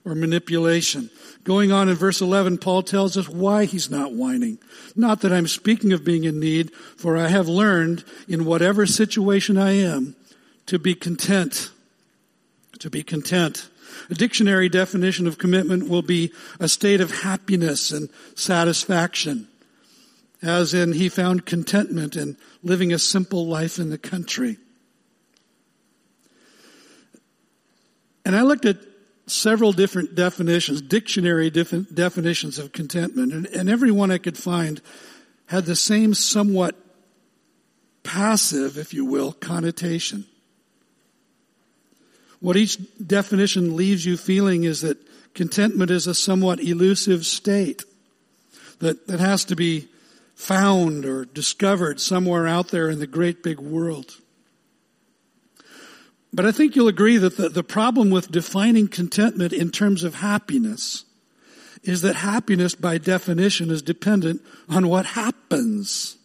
or 0.06 0.16
manipulation. 0.16 1.10
Going 1.44 1.72
on 1.72 1.90
in 1.90 1.96
verse 1.96 2.22
11, 2.22 2.58
Paul 2.58 2.84
tells 2.84 3.18
us 3.18 3.30
why 3.30 3.66
he's 3.66 3.90
not 3.90 4.14
whining. 4.14 4.60
Not 4.96 5.22
that 5.22 5.32
I'm 5.32 5.48
speaking 5.48 5.94
of 5.94 6.04
being 6.04 6.24
in 6.24 6.40
need, 6.40 6.74
for 6.98 7.18
I 7.18 7.28
have 7.28 7.48
learned 7.48 8.04
in 8.28 8.46
whatever 8.46 8.86
situation 8.86 9.58
I 9.58 9.72
am 9.72 10.16
to 10.66 10.80
be 10.80 10.96
content 10.96 11.72
to 12.80 12.90
be 12.90 13.04
content. 13.04 13.70
A 14.10 14.14
dictionary 14.14 14.70
definition 14.70 15.28
of 15.28 15.38
commitment 15.38 15.90
will 15.90 16.02
be 16.02 16.32
a 16.60 16.68
state 16.68 17.02
of 17.02 17.22
happiness 17.22 17.92
and 17.92 18.10
satisfaction, 18.36 19.48
as 20.42 20.74
in 20.74 20.94
he 20.94 21.10
found 21.10 21.46
contentment 21.46 22.16
in 22.16 22.38
living 22.64 22.94
a 22.94 23.00
simple 23.00 23.46
life 23.48 23.80
in 23.80 23.90
the 23.90 23.98
country. 23.98 24.58
And 28.26 28.36
I 28.36 28.44
looked 28.44 28.66
at 28.66 28.78
several 29.26 29.72
different 29.72 30.16
definitions, 30.16 30.82
dictionary 30.82 31.50
definitions 31.50 32.60
of 32.60 32.72
contentment, 32.72 33.34
and, 33.34 33.46
and 33.48 33.70
every 33.70 33.92
one 33.92 34.12
I 34.12 34.18
could 34.18 34.38
find 34.38 34.82
had 35.48 35.66
the 35.66 35.76
same 35.76 36.14
somewhat 36.14 36.76
passive, 38.04 38.78
if 38.78 38.94
you 38.94 39.06
will, 39.06 39.32
connotation. 39.32 40.26
What 42.40 42.58
each 42.58 42.78
definition 43.06 43.76
leaves 43.76 44.06
you 44.06 44.18
feeling 44.18 44.64
is 44.64 44.82
that 44.82 44.98
contentment 45.34 45.92
is 45.92 46.08
a 46.08 46.14
somewhat 46.14 46.60
elusive 46.60 47.26
state 47.26 47.84
that, 48.80 49.08
that 49.08 49.20
has 49.20 49.46
to 49.46 49.56
be 49.56 49.88
found 50.36 51.06
or 51.06 51.26
discovered 51.26 52.00
somewhere 52.00 52.48
out 52.48 52.70
there 52.70 52.90
in 52.90 53.00
the 53.00 53.08
great 53.08 53.44
big 53.44 53.60
world. 53.60 54.16
But 56.32 56.46
I 56.46 56.52
think 56.52 56.76
you'll 56.76 56.88
agree 56.88 57.18
that 57.18 57.38
the, 57.38 57.50
the 57.50 57.64
problem 57.64 58.10
with 58.10 58.32
defining 58.32 58.88
contentment 58.88 59.52
in 59.52 59.72
terms 59.72 60.04
of 60.04 60.16
happiness 60.16 61.04
is 61.84 62.02
that 62.04 62.16
happiness 62.16 62.76
by 62.76 62.98
definition 62.98 63.70
is 63.70 63.82
dependent 63.82 64.42
on 64.70 64.88
what 64.88 65.06
happens 65.06 66.18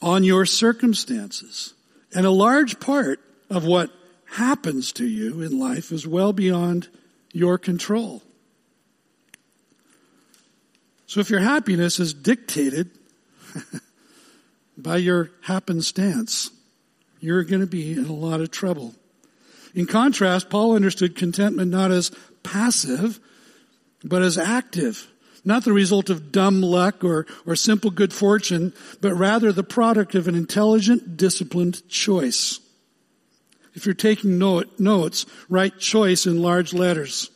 on 0.00 0.24
your 0.24 0.46
circumstances. 0.46 1.74
And 2.14 2.26
a 2.26 2.30
large 2.30 2.80
part 2.80 3.20
of 3.50 3.64
what 3.64 3.90
happens 4.24 4.92
to 4.92 5.06
you 5.06 5.40
in 5.42 5.58
life 5.58 5.92
is 5.92 6.06
well 6.06 6.32
beyond 6.32 6.88
your 7.32 7.58
control. 7.58 8.22
So 11.06 11.20
if 11.20 11.30
your 11.30 11.40
happiness 11.40 12.00
is 12.00 12.14
dictated 12.14 12.90
by 14.78 14.96
your 14.96 15.30
happenstance, 15.42 16.50
you're 17.20 17.44
going 17.44 17.60
to 17.60 17.66
be 17.66 17.92
in 17.92 18.06
a 18.06 18.12
lot 18.12 18.40
of 18.40 18.50
trouble. 18.50 18.94
In 19.74 19.86
contrast, 19.86 20.50
Paul 20.50 20.74
understood 20.74 21.16
contentment 21.16 21.70
not 21.70 21.90
as 21.90 22.10
passive, 22.42 23.20
but 24.02 24.22
as 24.22 24.38
active. 24.38 25.08
Not 25.44 25.64
the 25.64 25.72
result 25.72 26.10
of 26.10 26.32
dumb 26.32 26.62
luck 26.62 27.04
or, 27.04 27.26
or 27.46 27.54
simple 27.54 27.90
good 27.90 28.12
fortune, 28.12 28.72
but 29.00 29.14
rather 29.14 29.52
the 29.52 29.62
product 29.62 30.14
of 30.14 30.26
an 30.26 30.34
intelligent, 30.34 31.16
disciplined 31.16 31.86
choice. 31.88 32.60
If 33.74 33.86
you're 33.86 33.94
taking 33.94 34.38
note, 34.38 34.78
notes, 34.78 35.26
write 35.48 35.78
choice 35.78 36.26
in 36.26 36.40
large 36.40 36.72
letters. 36.72 37.30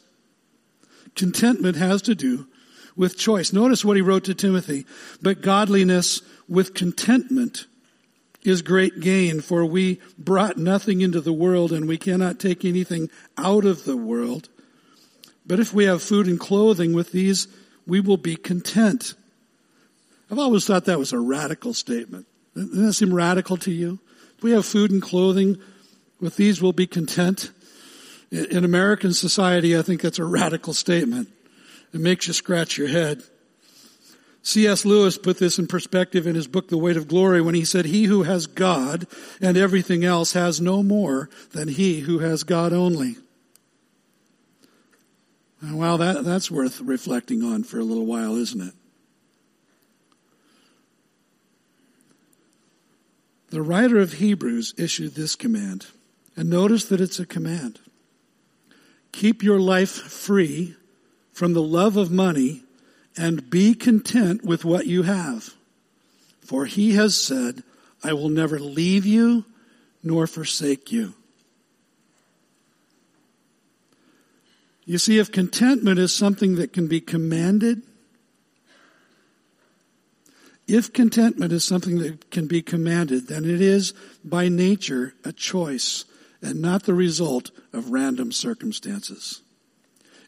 Contentment 1.15 1.77
has 1.77 2.03
to 2.03 2.15
do 2.15 2.47
with 2.97 3.19
choice. 3.19 3.53
Notice 3.53 3.85
what 3.85 3.97
he 3.97 4.03
wrote 4.03 4.25
to 4.25 4.35
Timothy. 4.35 4.87
But 5.21 5.41
godliness 5.41 6.23
with 6.49 6.75
contentment 6.75 7.67
is 8.43 8.63
great 8.63 9.01
gain, 9.01 9.41
for 9.41 9.65
we 9.65 10.01
brought 10.17 10.57
nothing 10.57 11.01
into 11.01 11.21
the 11.21 11.33
world 11.33 11.73
and 11.73 11.89
we 11.89 11.99
cannot 11.99 12.39
take 12.39 12.65
anything 12.65 13.11
out 13.37 13.65
of 13.65 13.85
the 13.85 13.97
world. 13.97 14.49
But 15.47 15.61
if 15.61 15.73
we 15.73 15.85
have 15.85 16.03
food 16.03 16.27
and 16.27 16.39
clothing 16.39 16.93
with 16.93 17.11
these, 17.11 17.49
we 17.87 18.01
will 18.01 18.17
be 18.17 18.37
content. 18.37 19.15
I've 20.31 20.39
always 20.39 20.67
thought 20.67 20.85
that 20.85 20.99
was 20.99 21.13
a 21.13 21.19
radical 21.19 21.73
statement. 21.73 22.27
Doesn't 22.55 22.85
that 22.85 22.93
seem 22.93 23.15
radical 23.15 23.57
to 23.59 23.73
you? 23.73 23.99
If 24.37 24.45
we 24.45 24.53
have 24.53 24.67
food 24.67 24.91
and 24.91 25.03
clothing, 25.03 25.57
with 26.21 26.37
these 26.37 26.61
we'll 26.61 26.73
be 26.73 26.87
content. 26.87 27.51
In 28.31 28.65
American 28.65 29.15
society, 29.15 29.77
I 29.77 29.83
think 29.83 30.03
that's 30.03 30.19
a 30.19 30.25
radical 30.25 30.75
statement. 30.75 31.29
It 31.95 32.01
makes 32.01 32.27
you 32.27 32.35
scratch 32.35 32.77
your 32.77 32.89
head. 32.89 33.23
C.S. 34.43 34.85
Lewis 34.85 35.19
put 35.19 35.39
this 35.39 35.59
in 35.59 35.67
perspective 35.67 36.27
in 36.27 36.35
his 36.35 36.47
book, 36.47 36.69
The 36.69 36.79
Weight 36.79 36.97
of 36.97 37.09
Glory, 37.09 37.41
when 37.41 37.55
he 37.55 37.65
said, 37.65 37.87
He 37.87 38.05
who 38.05 38.23
has 38.23 38.47
God 38.47 39.07
and 39.41 39.57
everything 39.57 40.05
else 40.05 40.33
has 40.33 40.61
no 40.61 40.83
more 40.83 41.29
than 41.53 41.69
he 41.69 42.01
who 42.01 42.19
has 42.21 42.45
God 42.45 42.73
only. 42.73 43.17
Well, 45.63 45.99
that, 45.99 46.25
that's 46.25 46.51
worth 46.51 46.81
reflecting 46.81 47.43
on 47.43 47.65
for 47.65 47.79
a 47.79 47.85
little 47.85 48.07
while, 48.07 48.37
isn't 48.37 48.61
it? 48.61 48.75
The 53.51 53.63
writer 53.63 53.99
of 53.99 54.15
Hebrews 54.15 54.75
issued 54.77 55.15
this 55.15 55.35
command. 55.35 55.87
And 56.39 56.51
notice 56.51 56.85
that 56.85 57.01
it's 57.01 57.19
a 57.19 57.27
command. 57.27 57.81
Keep 59.11 59.43
your 59.43 59.59
life 59.59 59.91
free 59.91 60.77
from 61.33 61.53
the 61.53 61.63
love 61.63 61.97
of 61.97 62.13
money 62.13 62.63
and 63.17 63.51
be 63.51 63.75
content 63.75 64.45
with 64.45 64.65
what 64.65 64.87
you 64.87 65.03
have. 65.03 65.57
For 66.41 66.67
he 66.67 66.93
has 66.93 67.17
said, 67.17 67.65
I 68.05 68.13
will 68.13 68.29
never 68.29 68.61
leave 68.61 69.05
you 69.05 69.47
nor 70.05 70.29
forsake 70.29 70.93
you. 70.93 71.15
You 74.85 74.99
see, 74.99 75.19
if 75.19 75.33
contentment 75.33 75.99
is 75.99 76.15
something 76.15 76.55
that 76.55 76.73
can 76.73 76.87
be 76.87 77.01
commanded, 77.01 77.83
if 80.69 80.93
contentment 80.93 81.53
is 81.53 81.65
something 81.65 81.99
that 81.99 82.31
can 82.31 82.47
be 82.47 82.63
commanded, 82.63 83.27
then 83.27 83.45
it 83.45 83.61
is 83.61 83.93
by 84.25 84.49
nature 84.49 85.15
a 85.25 85.33
choice 85.33 86.05
and 86.43 86.61
not 86.61 86.85
the 86.85 86.95
result 86.95 87.51
of 87.73 87.91
random 87.91 88.33
circumstances. 88.33 89.43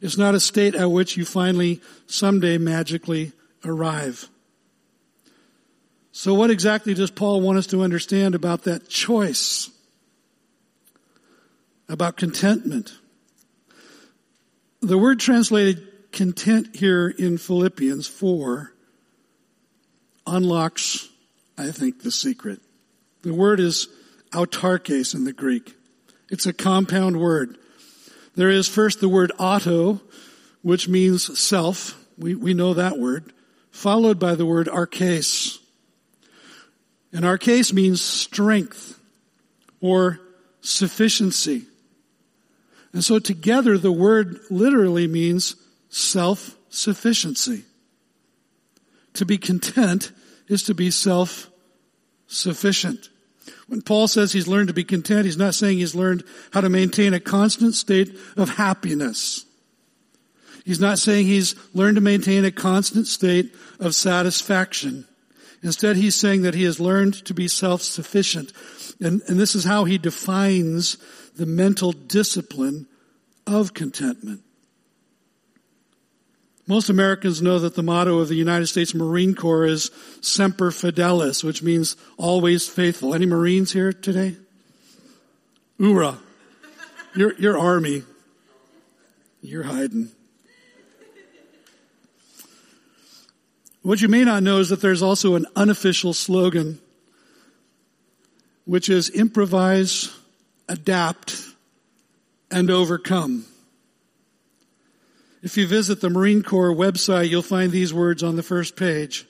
It's 0.01 0.17
not 0.17 0.35
a 0.35 0.41
state 0.41 0.75
at 0.75 0.91
which 0.91 1.17
you 1.17 1.25
finally 1.25 1.81
someday 2.07 2.59
magically 2.59 3.33
arrive. 3.65 4.29
So 6.13 6.35
what 6.35 6.51
exactly 6.51 6.95
does 6.95 7.11
Paul 7.11 7.41
want 7.41 7.59
us 7.59 7.67
to 7.69 7.83
understand 7.83 8.35
about 8.35 8.65
that 8.65 8.89
choice? 8.89 9.71
About 11.89 12.17
contentment? 12.17 12.93
The 14.81 14.99
word 14.99 15.21
translated 15.21 16.13
content 16.13 16.75
here 16.75 17.09
in 17.09 17.39
Philippians 17.39 18.07
4 18.07 18.73
unlocks, 20.27 21.09
I 21.59 21.71
think, 21.71 22.03
the 22.03 22.11
secret. 22.11 22.61
The 23.23 23.35
word 23.35 23.61
is 23.61 23.89
autarkes 24.33 25.15
in 25.15 25.25
the 25.25 25.33
Greek. 25.33 25.75
It's 26.31 26.47
a 26.47 26.53
compound 26.53 27.21
word. 27.21 27.59
There 28.37 28.51
is 28.51 28.69
first 28.69 29.01
the 29.01 29.09
word 29.09 29.33
auto, 29.39 30.01
which 30.63 30.89
means 30.89 31.39
self. 31.39 32.03
We, 32.17 32.35
we 32.35 32.55
know 32.55 32.73
that 32.75 32.99
word. 32.99 33.33
Followed 33.71 34.19
by 34.19 34.37
the 34.37 34.47
word 34.47 34.69
arkes. 34.69 35.59
And 37.13 37.25
arkes 37.25 37.73
means 37.73 38.01
strength 38.01 39.01
or 39.81 40.21
sufficiency. 40.61 41.67
And 42.93 43.05
so 43.05 43.19
together 43.19 43.77
the 43.79 43.91
word 43.93 44.39
literally 44.51 45.09
means 45.09 45.57
self-sufficiency. 45.89 47.65
To 49.15 49.27
be 49.27 49.39
content 49.39 50.13
is 50.49 50.63
to 50.65 50.75
be 50.75 50.91
self-sufficient. 50.91 53.09
When 53.69 53.83
Paul 53.83 54.09
says 54.09 54.33
he's 54.33 54.49
learned 54.49 54.69
to 54.69 54.75
be 54.75 54.85
content, 54.85 55.27
he's 55.27 55.37
not 55.37 55.55
saying 55.55 55.79
he's 55.79 55.95
learned 55.95 56.25
how 56.53 56.61
to 56.61 56.69
maintain 56.69 57.15
a 57.15 57.21
constant 57.21 57.75
state 57.75 58.17
of 58.37 58.51
happiness. 58.51 59.45
He's 60.65 60.81
not 60.81 60.99
saying 60.99 61.27
he's 61.27 61.55
learned 61.75 61.97
to 61.97 62.01
maintain 62.01 62.45
a 62.45 62.51
constant 62.51 63.07
state 63.07 63.55
of 63.79 63.95
satisfaction. 63.95 65.07
Instead, 65.63 65.97
he's 65.97 66.15
saying 66.15 66.43
that 66.43 66.55
he 66.55 66.65
has 66.65 66.81
learned 66.81 67.25
to 67.27 67.35
be 67.35 67.49
self-sufficient. 67.49 68.53
And, 69.01 69.23
and 69.29 69.39
this 69.39 69.55
is 69.55 69.65
how 69.65 69.85
he 69.85 69.99
defines 69.99 70.97
the 71.37 71.47
mental 71.47 71.93
discipline 71.93 72.87
of 73.47 73.75
contentment. 73.75 74.43
Most 76.67 76.89
Americans 76.89 77.43
know 77.43 77.59
that 77.59 77.75
the 77.75 77.83
motto 77.83 78.19
of 78.19 78.29
the 78.29 78.37
United 78.37 78.67
States 78.67 78.95
Marine 78.95 79.35
Corps 79.35 79.67
is 79.67 79.91
Semper 80.21 80.71
Fidelis, 80.71 81.43
which 81.43 81.63
means 81.63 81.97
always 82.17 82.69
faithful. 82.69 83.15
Any 83.15 83.27
Marines 83.27 83.73
here 83.73 83.93
today? 83.93 84.37
Oorah. 85.81 86.19
Your, 87.17 87.35
your 87.41 87.59
army. 87.59 88.05
You're 89.43 89.65
hiding. 89.65 90.11
What 93.83 94.03
you 94.03 94.09
may 94.09 94.25
not 94.25 94.43
know 94.43 94.59
is 94.59 94.69
that 94.69 94.83
there's 94.83 95.03
also 95.03 95.37
an 95.37 95.47
unofficial 95.57 96.13
slogan, 96.13 96.79
which 98.67 98.91
is 98.91 99.09
improvise, 99.09 100.15
adapt, 100.69 101.43
and 102.51 102.71
overcome. 102.71 103.47
If 105.43 105.57
you 105.57 105.67
visit 105.67 106.01
the 106.01 106.11
Marine 106.11 106.43
Corps 106.43 106.75
website, 106.75 107.31
you'll 107.31 107.43
find 107.43 107.73
these 107.73 107.95
words 107.95 108.23
on 108.23 108.37
the 108.37 108.43
first 108.43 108.77
page. 108.77 109.27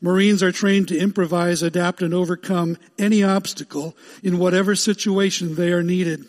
Marines 0.00 0.42
are 0.42 0.52
trained 0.52 0.88
to 0.88 0.98
improvise, 0.98 1.62
adapt, 1.62 2.02
and 2.02 2.14
overcome 2.14 2.76
any 2.98 3.22
obstacle 3.22 3.96
in 4.22 4.38
whatever 4.38 4.74
situation 4.74 5.54
they 5.54 5.72
are 5.72 5.82
needed. 5.82 6.24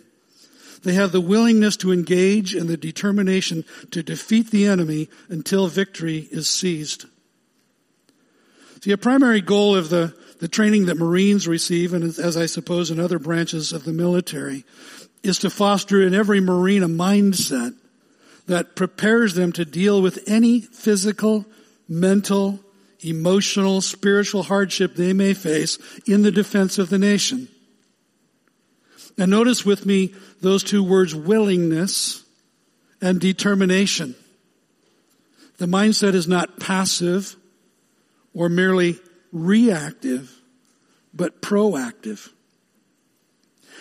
They 0.84 0.94
have 0.94 1.12
the 1.12 1.22
willingness 1.22 1.76
to 1.78 1.92
engage 1.92 2.56
and 2.56 2.70
the 2.70 2.78
determination 2.78 3.66
to 3.92 4.02
defeat 4.02 4.50
the 4.50 4.66
enemy 4.66 5.10
until 5.28 5.68
victory 5.68 6.28
is 6.32 6.50
seized. 6.50 7.06
See, 8.82 8.92
a 8.92 8.98
primary 8.98 9.42
goal 9.42 9.76
of 9.76 9.90
the, 9.90 10.16
the 10.40 10.48
training 10.48 10.86
that 10.86 10.98
Marines 10.98 11.48
receive, 11.48 11.94
and 11.94 12.04
as 12.04 12.38
I 12.38 12.46
suppose 12.46 12.92
in 12.92 13.00
other 13.00 13.20
branches 13.20 13.74
of 13.74 13.84
the 13.84 13.92
military, 13.92 14.64
is 15.22 15.40
to 15.40 15.50
foster 15.50 16.02
in 16.02 16.14
every 16.14 16.40
Marine 16.40 16.82
a 16.82 16.88
mindset 16.88 17.76
that 18.50 18.76
prepares 18.76 19.36
them 19.36 19.52
to 19.52 19.64
deal 19.64 20.02
with 20.02 20.28
any 20.28 20.60
physical, 20.60 21.46
mental, 21.88 22.60
emotional, 23.00 23.80
spiritual 23.80 24.42
hardship 24.42 24.96
they 24.96 25.14
may 25.14 25.36
face 25.36 25.78
in 26.08 26.24
the 26.24 26.32
defense 26.32 26.80
of 26.80 26.90
the 26.90 26.98
nation. 26.98 27.48
And 29.20 29.30
notice 29.30 29.64
with 29.64 29.86
me 29.86 30.16
those 30.42 30.64
two 30.64 30.84
words, 30.84 31.14
willingness 31.14 32.24
and 33.00 33.22
determination. 33.22 34.16
The 35.60 35.68
mindset 35.68 36.16
is 36.16 36.28
not 36.28 36.60
passive 36.60 37.36
or 38.34 38.50
merely 38.50 39.00
reactive, 39.32 40.36
but 41.14 41.40
proactive. 41.40 42.32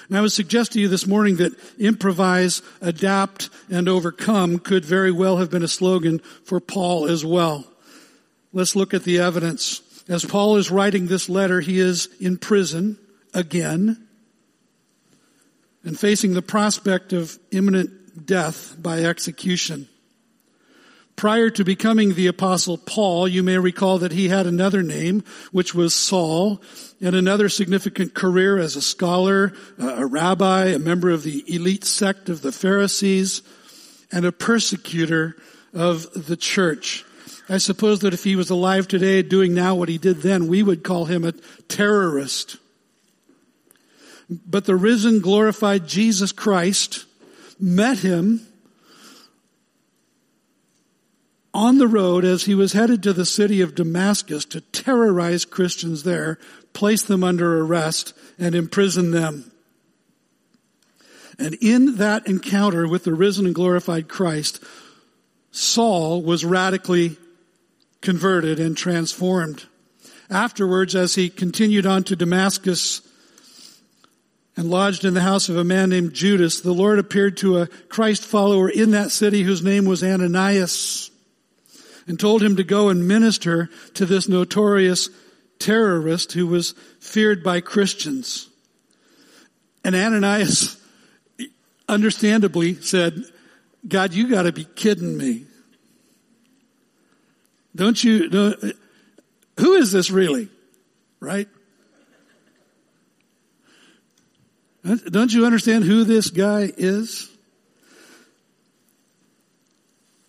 And 0.09 0.17
I 0.17 0.21
would 0.21 0.33
suggest 0.33 0.73
to 0.73 0.81
you 0.81 0.89
this 0.89 1.07
morning 1.07 1.37
that 1.37 1.53
improvise, 1.79 2.63
adapt, 2.81 3.51
and 3.71 3.89
overcome 3.89 4.59
could 4.59 4.85
very 4.85 5.13
well 5.13 5.37
have 5.37 5.51
been 5.51 5.63
a 5.63 5.69
slogan 5.69 6.21
for 6.45 6.61
Paul 6.61 7.07
as 7.07 7.25
well. 7.25 7.65
Let's 8.53 8.75
look 8.75 8.95
at 8.95 9.05
the 9.05 9.19
evidence. 9.19 9.83
As 10.09 10.25
Paul 10.25 10.57
is 10.57 10.71
writing 10.71 11.07
this 11.07 11.29
letter, 11.29 11.61
he 11.61 11.79
is 11.79 12.09
in 12.19 12.39
prison 12.39 12.99
again 13.35 14.09
and 15.85 15.99
facing 15.99 16.33
the 16.33 16.43
prospect 16.43 17.13
of 17.13 17.39
imminent 17.51 18.27
death 18.27 18.75
by 18.81 19.05
execution. 19.05 19.89
Prior 21.19 21.51
to 21.51 21.65
becoming 21.65 22.15
the 22.15 22.29
apostle 22.29 22.79
Paul, 22.79 23.27
you 23.27 23.43
may 23.43 23.59
recall 23.59 23.99
that 23.99 24.13
he 24.13 24.29
had 24.29 24.47
another 24.47 24.85
name, 24.85 25.25
which 25.51 25.75
was 25.75 25.93
Saul, 25.93 26.63
and 27.01 27.17
another 27.17 27.49
significant 27.49 28.15
career 28.15 28.57
as 28.57 28.77
a 28.77 28.81
scholar, 28.81 29.53
a 29.79 30.07
rabbi, 30.07 30.67
a 30.67 30.79
member 30.79 31.11
of 31.11 31.25
the 31.25 31.43
elite 31.53 31.83
sect 31.83 32.29
of 32.29 32.43
the 32.43 32.53
Pharisees, 32.53 33.43
and 34.13 34.25
a 34.25 34.31
persecutor 34.31 35.35
of 35.75 36.07
the 36.29 36.37
church. 36.37 37.05
I 37.49 37.59
suppose 37.59 37.99
that 38.03 38.15
if 38.15 38.23
he 38.23 38.37
was 38.37 38.51
alive 38.51 38.87
today 38.87 39.23
doing 39.23 39.55
now 39.55 39.75
what 39.75 39.89
he 39.89 39.99
did 39.99 40.19
then, 40.19 40.47
we 40.47 40.63
would 40.63 40.85
call 40.85 41.07
him 41.07 41.25
a 41.25 41.33
terrorist. 41.67 42.59
But 44.31 44.67
the 44.67 44.77
risen, 44.77 45.19
glorified 45.19 45.89
Jesus 45.89 46.31
Christ 46.31 47.07
met 47.59 47.99
him 47.99 48.48
on 51.59 51.79
the 51.79 51.89
road 51.89 52.25
as 52.25 52.45
he 52.45 52.55
was 52.55 52.73
headed 52.73 53.03
to 53.03 53.13
the 53.13 53.27
city 53.27 53.61
of 53.61 53.75
Damascus 53.75 54.45
to 54.45 54.61
terrorize 54.61 55.45
Christians 55.45 56.05
there, 56.05 56.39
place 56.73 57.03
them 57.03 57.25
under 57.25 57.59
arrest, 57.61 58.15
and 58.39 58.55
imprison 58.55 59.11
them. 59.11 59.51
And 61.37 61.55
in 61.55 61.97
that 61.97 62.29
encounter 62.29 62.87
with 62.87 63.03
the 63.03 63.13
risen 63.13 63.45
and 63.45 63.57
glorified 63.57 64.09
Christ, 64.09 64.63
Saul 65.51 66.23
was 66.23 66.45
radically 66.45 67.17
converted 68.03 68.61
and 68.61 68.77
transformed. 68.77 69.65
Afterwards, 70.31 70.95
as 70.95 71.17
he 71.17 71.29
continued 71.29 71.87
on 71.87 72.05
to 72.05 72.15
Damascus 72.15 73.03
and 74.57 74.71
lodged 74.71 75.05
in 75.05 75.15
the 75.15 75.23
house 75.23 75.49
of 75.49 75.57
a 75.57 75.65
man 75.65 75.91
named 75.91 76.15
Judas, 76.15 76.61
the 76.61 76.73
Lord 76.73 77.01
appeared 77.01 77.37
to 77.39 77.59
a 77.59 77.67
Christ 77.67 78.25
follower 78.25 78.69
in 78.69 78.93
that 78.93 79.11
city 79.11 79.43
whose 79.43 79.63
name 79.63 79.87
was 79.87 80.05
Ananias 80.05 81.11
and 82.09 82.19
told 82.19 82.43
him 82.43 82.57
to 82.57 82.65
go 82.65 82.89
and 82.89 83.07
minister 83.07 83.69
to 83.95 84.07
this 84.07 84.29
notorious 84.29 85.11
terrorist 85.59 86.33
who 86.33 86.47
was 86.47 86.75
feared 87.01 87.45
by 87.45 87.61
Christians. 87.61 88.49
And 89.85 89.95
Ananias 89.95 90.81
understandably 91.89 92.75
said, 92.75 93.23
God, 93.87 94.15
you 94.15 94.29
gotta 94.29 94.53
be 94.53 94.65
kidding 94.65 95.17
me. 95.17 95.45
Don't 97.77 98.03
you, 98.03 98.29
don't, 98.29 98.75
who 99.59 99.75
is 99.75 99.93
this 99.93 100.11
really? 100.11 100.49
Right? 101.21 101.49
Don't 104.85 105.33
you 105.33 105.45
understand 105.45 105.85
who 105.85 106.05
this 106.05 106.31
guy 106.31 106.73
is? 106.77 107.29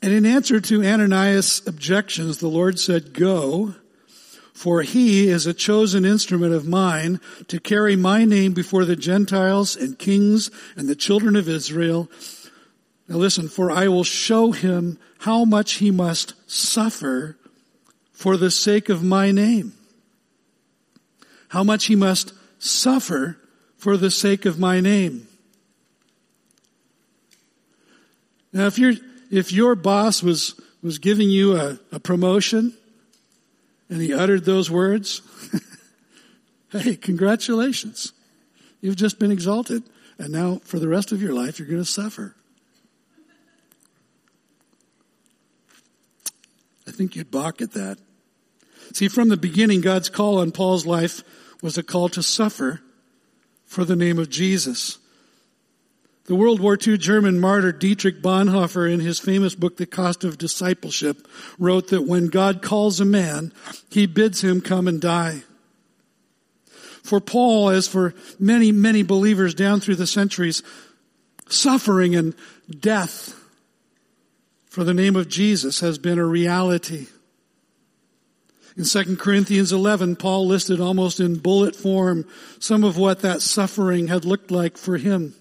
And 0.02 0.14
in 0.14 0.26
answer 0.26 0.60
to 0.62 0.86
Ananias' 0.86 1.66
objections, 1.68 2.38
the 2.38 2.48
Lord 2.48 2.80
said, 2.80 3.14
go, 3.14 3.76
for 4.54 4.82
he 4.82 5.30
is 5.30 5.46
a 5.46 5.54
chosen 5.54 6.06
instrument 6.06 6.54
of 6.54 6.68
mine 6.68 7.20
to 7.48 7.60
carry 7.60 7.96
my 7.96 8.26
name 8.26 8.54
before 8.54 8.86
the 8.86 8.96
Gentiles 8.96 9.76
and 9.76 10.00
kings 10.00 10.52
and 10.76 10.88
the 10.88 10.96
children 10.96 11.36
of 11.36 11.48
Israel 11.48 12.10
Now 13.10 13.18
listen, 13.18 13.50
for 13.50 13.72
I 13.72 13.88
will 13.88 14.04
show 14.04 14.52
him 14.52 15.00
how 15.20 15.44
much 15.44 15.74
he 15.74 15.90
must 15.90 16.36
suffer 16.50 17.38
for 18.12 18.38
the 18.38 18.52
sake 18.52 18.88
of 18.88 19.04
my 19.04 19.32
name. 19.32 19.74
How 21.50 21.64
much 21.64 21.86
he 21.86 21.96
must 21.96 22.34
suffer 22.60 23.38
for 23.78 23.98
the 23.98 24.12
sake 24.12 24.46
of 24.46 24.60
my 24.60 24.80
name. 24.80 25.28
Now 28.54 28.68
if 28.68 28.78
you 28.78 28.98
if 29.30 29.52
your 29.52 29.76
boss 29.76 30.24
was, 30.24 30.60
was 30.82 31.00
giving 31.00 31.30
you 31.30 31.56
a, 31.56 31.80
a 31.92 32.00
promotion 32.00 32.74
and 33.90 34.02
he 34.02 34.14
uttered 34.14 34.46
those 34.46 34.70
words, 34.70 35.22
hey, 36.72 36.96
congratulations. 36.96 38.14
You've 38.82 38.96
just 38.96 39.20
been 39.20 39.32
exalted. 39.32 39.84
And 40.18 40.32
now 40.32 40.62
for 40.64 40.80
the 40.80 40.88
rest 40.88 41.12
of 41.12 41.22
your 41.22 41.34
life, 41.34 41.60
you're 41.60 41.68
going 41.68 41.82
to 41.82 41.86
suffer. 41.86 42.36
I 46.88 46.92
think 46.92 47.16
you'd 47.16 47.32
balk 47.32 47.62
at 47.62 47.74
that. 47.74 47.98
See, 48.94 49.08
from 49.08 49.30
the 49.30 49.38
beginning, 49.38 49.82
God's 49.82 50.10
call 50.10 50.40
on 50.40 50.52
Paul's 50.52 50.86
life 50.86 51.24
was 51.62 51.78
a 51.78 51.84
call 51.84 52.10
to 52.10 52.24
suffer 52.24 52.82
for 53.66 53.86
the 53.86 53.96
name 53.96 54.18
of 54.18 54.30
Jesus. 54.30 54.99
The 56.30 56.36
World 56.36 56.60
War 56.60 56.78
II 56.80 57.00
German 57.00 57.40
martyr 57.40 57.72
Dietrich 57.72 58.22
Bonhoeffer 58.22 58.88
in 58.88 59.00
his 59.00 59.18
famous 59.18 59.56
book, 59.56 59.78
The 59.78 59.88
Cost 59.88 60.24
of 60.24 60.38
Discipleship, 60.38 61.28
wrote 61.58 61.88
that 61.88 62.04
when 62.04 62.28
God 62.28 62.62
calls 62.62 63.00
a 63.00 63.06
man, 63.06 63.52
he 63.90 64.06
bids 64.06 64.44
him 64.44 64.62
come 64.62 64.88
and 64.88 65.02
die. 65.02 65.42
For 67.02 67.20
Paul, 67.20 67.70
as 67.70 67.88
for 67.88 68.14
many, 68.38 68.72
many 68.72 69.02
believers 69.02 69.56
down 69.56 69.80
through 69.80 69.96
the 69.96 70.06
centuries, 70.06 70.62
suffering 71.48 72.14
and 72.14 72.36
death 72.70 73.34
for 74.68 74.84
the 74.84 74.94
name 74.94 75.16
of 75.16 75.30
Jesus 75.30 75.80
has 75.80 75.98
been 75.98 76.20
a 76.20 76.26
reality. 76.26 77.08
In 78.78 78.84
2 78.84 79.18
Corinthians 79.18 79.72
11, 79.72 80.18
Paul 80.18 80.46
listed 80.46 80.80
almost 80.80 81.20
in 81.20 81.40
bullet 81.40 81.76
form 81.76 82.28
some 82.60 82.84
of 82.84 83.00
what 83.00 83.22
that 83.22 83.42
suffering 83.42 84.10
had 84.10 84.26
looked 84.26 84.52
like 84.52 84.78
for 84.78 84.98
him. 84.98 85.34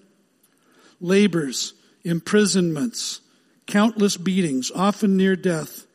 Labors, 0.99 1.73
imprisonments, 2.03 3.21
countless 3.65 4.17
beatings, 4.17 4.71
often 4.73 5.17
near 5.17 5.35
death. 5.35 5.85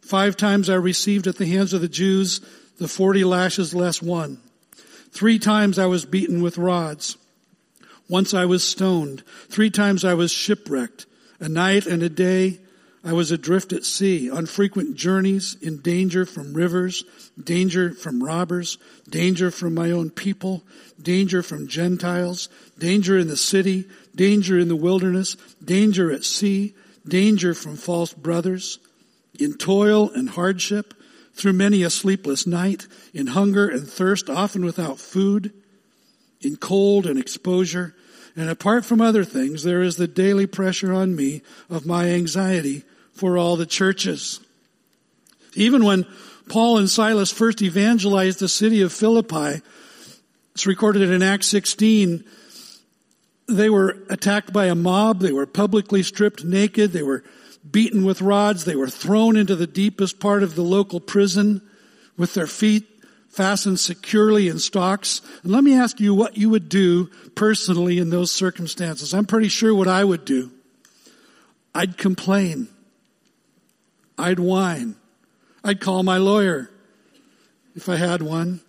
Five 0.00 0.36
times 0.36 0.70
I 0.70 0.74
received 0.74 1.26
at 1.26 1.36
the 1.36 1.46
hands 1.46 1.72
of 1.72 1.80
the 1.80 1.88
Jews 1.88 2.40
the 2.78 2.88
40 2.88 3.24
lashes 3.24 3.74
less 3.74 4.00
one. 4.00 4.40
Three 5.10 5.38
times 5.38 5.78
I 5.78 5.86
was 5.86 6.06
beaten 6.06 6.42
with 6.42 6.58
rods. 6.58 7.16
Once 8.08 8.32
I 8.32 8.46
was 8.46 8.66
stoned. 8.66 9.22
Three 9.48 9.70
times 9.70 10.04
I 10.04 10.14
was 10.14 10.30
shipwrecked. 10.30 11.06
A 11.40 11.48
night 11.48 11.86
and 11.86 12.02
a 12.02 12.08
day 12.08 12.58
I 13.04 13.12
was 13.12 13.30
adrift 13.30 13.72
at 13.72 13.84
sea, 13.84 14.30
on 14.30 14.46
frequent 14.46 14.96
journeys, 14.96 15.56
in 15.62 15.80
danger 15.80 16.24
from 16.24 16.52
rivers, 16.52 17.04
danger 17.42 17.92
from 17.92 18.22
robbers, 18.22 18.76
danger 19.08 19.50
from 19.50 19.74
my 19.74 19.92
own 19.92 20.10
people, 20.10 20.64
danger 21.00 21.42
from 21.42 21.68
Gentiles, 21.68 22.48
danger 22.78 23.16
in 23.16 23.28
the 23.28 23.36
city, 23.36 23.86
danger 24.18 24.58
in 24.58 24.68
the 24.68 24.76
wilderness, 24.76 25.36
danger 25.64 26.12
at 26.12 26.24
sea, 26.24 26.74
danger 27.06 27.54
from 27.54 27.76
false 27.76 28.12
brothers, 28.12 28.78
in 29.38 29.54
toil 29.54 30.10
and 30.10 30.28
hardship, 30.28 30.92
through 31.32 31.52
many 31.52 31.84
a 31.84 31.88
sleepless 31.88 32.46
night, 32.46 32.88
in 33.14 33.28
hunger 33.28 33.68
and 33.68 33.88
thirst, 33.88 34.28
often 34.28 34.64
without 34.64 34.98
food, 34.98 35.52
in 36.40 36.56
cold 36.56 37.06
and 37.06 37.18
exposure, 37.18 37.94
and 38.36 38.48
apart 38.48 38.84
from 38.84 39.00
other 39.00 39.24
things, 39.24 39.62
there 39.62 39.82
is 39.82 39.96
the 39.96 40.08
daily 40.08 40.46
pressure 40.46 40.92
on 40.92 41.16
me 41.16 41.42
of 41.70 41.86
my 41.86 42.10
anxiety 42.10 42.84
for 43.12 43.38
all 43.38 43.56
the 43.56 43.66
churches. 43.66 44.40
Even 45.54 45.84
when 45.84 46.06
Paul 46.48 46.78
and 46.78 46.90
Silas 46.90 47.32
first 47.32 47.62
evangelized 47.62 48.38
the 48.38 48.48
city 48.48 48.82
of 48.82 48.92
Philippi, 48.92 49.60
it's 50.54 50.66
recorded 50.66 51.08
in 51.08 51.22
Acts 51.22 51.48
16, 51.48 52.24
they 53.48 53.70
were 53.70 53.96
attacked 54.10 54.52
by 54.52 54.66
a 54.66 54.74
mob. 54.74 55.20
They 55.20 55.32
were 55.32 55.46
publicly 55.46 56.02
stripped 56.02 56.44
naked. 56.44 56.92
They 56.92 57.02
were 57.02 57.24
beaten 57.68 58.04
with 58.04 58.22
rods. 58.22 58.64
They 58.64 58.76
were 58.76 58.90
thrown 58.90 59.36
into 59.36 59.56
the 59.56 59.66
deepest 59.66 60.20
part 60.20 60.42
of 60.42 60.54
the 60.54 60.62
local 60.62 61.00
prison 61.00 61.62
with 62.16 62.34
their 62.34 62.46
feet 62.46 62.86
fastened 63.28 63.78
securely 63.78 64.48
in 64.48 64.58
stocks. 64.58 65.22
And 65.42 65.52
let 65.52 65.62
me 65.62 65.74
ask 65.74 66.00
you 66.00 66.14
what 66.14 66.36
you 66.36 66.50
would 66.50 66.68
do 66.68 67.06
personally 67.34 67.98
in 67.98 68.10
those 68.10 68.32
circumstances. 68.32 69.14
I'm 69.14 69.26
pretty 69.26 69.48
sure 69.48 69.74
what 69.74 69.88
I 69.88 70.02
would 70.04 70.24
do. 70.24 70.50
I'd 71.74 71.96
complain. 71.96 72.68
I'd 74.18 74.40
whine. 74.40 74.96
I'd 75.62 75.80
call 75.80 76.02
my 76.02 76.16
lawyer 76.16 76.70
if 77.76 77.88
I 77.88 77.96
had 77.96 78.22
one. 78.22 78.60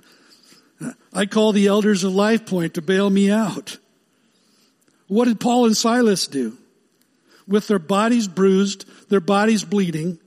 I'd 1.12 1.32
call 1.32 1.52
the 1.52 1.68
elders 1.68 2.04
of 2.04 2.14
Life 2.14 2.46
Point 2.46 2.76
to 2.76 2.82
bail 2.82 3.10
me 3.10 3.32
out. 3.32 3.78
What 5.10 5.26
did 5.26 5.40
Paul 5.40 5.66
and 5.66 5.76
Silas 5.76 6.28
do? 6.28 6.58
With 7.48 7.68
their 7.68 7.80
bodies 7.80 8.28
bruised, 8.28 8.86
their 9.10 9.20
bodies 9.20 9.64
bleeding, 9.64 10.20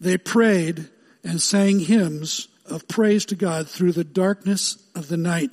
they 0.00 0.18
prayed 0.18 0.90
and 1.24 1.40
sang 1.40 1.78
hymns 1.78 2.48
of 2.66 2.88
praise 2.88 3.24
to 3.26 3.36
God 3.36 3.68
through 3.68 3.92
the 3.92 4.04
darkness 4.04 4.82
of 4.94 5.08
the 5.08 5.16
night 5.16 5.50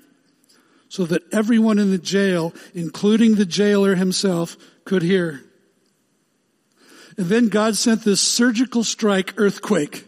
so 0.90 1.06
that 1.06 1.22
everyone 1.32 1.78
in 1.78 1.92
the 1.92 2.00
jail, 2.00 2.54
including 2.74 3.36
the 3.36 3.46
jailer 3.46 3.96
himself, 3.96 4.58
could 4.86 5.04
hear. 5.04 5.44
And 7.16 7.28
then 7.28 7.50
God 7.50 7.76
sent 7.76 8.04
this 8.04 8.22
surgical 8.22 8.84
strike 8.84 9.36
earthquake, 9.38 10.08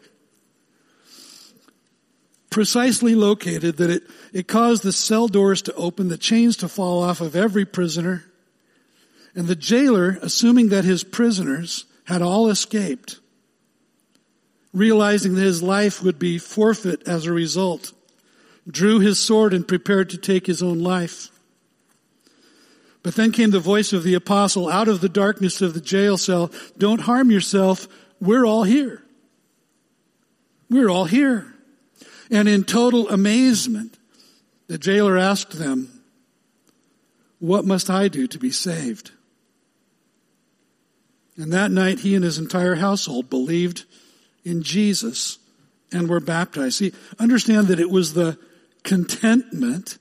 precisely 2.49 3.13
located 3.13 3.77
that 3.77 3.91
it, 3.91 4.03
it 4.33 4.47
caused 4.47 4.81
the 4.81 4.91
cell 4.91 5.27
doors 5.27 5.61
to 5.63 5.73
open, 5.75 6.07
the 6.07 6.17
chains 6.17 6.57
to 6.57 6.67
fall 6.67 7.03
off 7.03 7.21
of 7.21 7.35
every 7.35 7.65
prisoner, 7.65 8.25
and 9.35 9.47
the 9.47 9.55
jailer, 9.55 10.17
assuming 10.21 10.69
that 10.69 10.85
his 10.85 11.03
prisoners 11.03 11.85
had 12.05 12.21
all 12.21 12.49
escaped, 12.49 13.19
realizing 14.73 15.35
that 15.35 15.41
his 15.41 15.61
life 15.61 16.01
would 16.01 16.17
be 16.17 16.37
forfeit 16.37 17.07
as 17.07 17.25
a 17.25 17.33
result, 17.33 17.91
drew 18.67 18.99
his 18.99 19.19
sword 19.19 19.53
and 19.53 19.67
prepared 19.67 20.09
to 20.09 20.17
take 20.17 20.47
his 20.47 20.63
own 20.63 20.79
life. 20.79 21.29
But 23.03 23.15
then 23.15 23.31
came 23.31 23.51
the 23.51 23.59
voice 23.59 23.93
of 23.93 24.03
the 24.03 24.15
apostle 24.15 24.67
out 24.67 24.87
of 24.87 25.01
the 25.01 25.09
darkness 25.09 25.61
of 25.61 25.73
the 25.73 25.81
jail 25.81 26.17
cell. 26.17 26.51
Don't 26.77 27.01
harm 27.01 27.29
yourself. 27.29 27.87
We're 28.19 28.45
all 28.45 28.63
here. 28.63 29.03
We're 30.69 30.89
all 30.89 31.05
here. 31.05 31.53
And 32.31 32.47
in 32.47 32.63
total 32.63 33.07
amazement, 33.09 33.97
the 34.67 34.79
jailer 34.79 35.17
asked 35.17 35.51
them, 35.51 36.01
what 37.37 37.65
must 37.65 37.89
I 37.89 38.07
do 38.07 38.25
to 38.27 38.39
be 38.39 38.49
saved? 38.49 39.11
And 41.37 41.51
that 41.51 41.71
night 41.71 41.99
he 41.99 42.15
and 42.15 42.23
his 42.23 42.37
entire 42.37 42.75
household 42.75 43.29
believed 43.29 43.85
in 44.43 44.63
Jesus 44.63 45.37
and 45.91 46.09
were 46.09 46.19
baptized. 46.19 46.75
See, 46.75 46.93
understand 47.19 47.67
that 47.67 47.79
it 47.79 47.89
was 47.89 48.13
the 48.13 48.37
contentment 48.83 49.97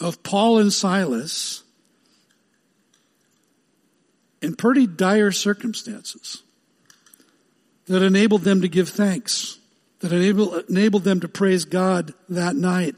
of 0.00 0.22
Paul 0.22 0.58
and 0.58 0.72
Silas 0.72 1.62
in 4.40 4.56
pretty 4.56 4.86
dire 4.86 5.30
circumstances 5.30 6.42
that 7.86 8.02
enabled 8.02 8.42
them 8.42 8.60
to 8.62 8.68
give 8.68 8.88
thanks, 8.88 9.58
that 10.00 10.12
enabled, 10.12 10.64
enabled 10.68 11.04
them 11.04 11.20
to 11.20 11.28
praise 11.28 11.64
God 11.64 12.14
that 12.28 12.56
night. 12.56 12.96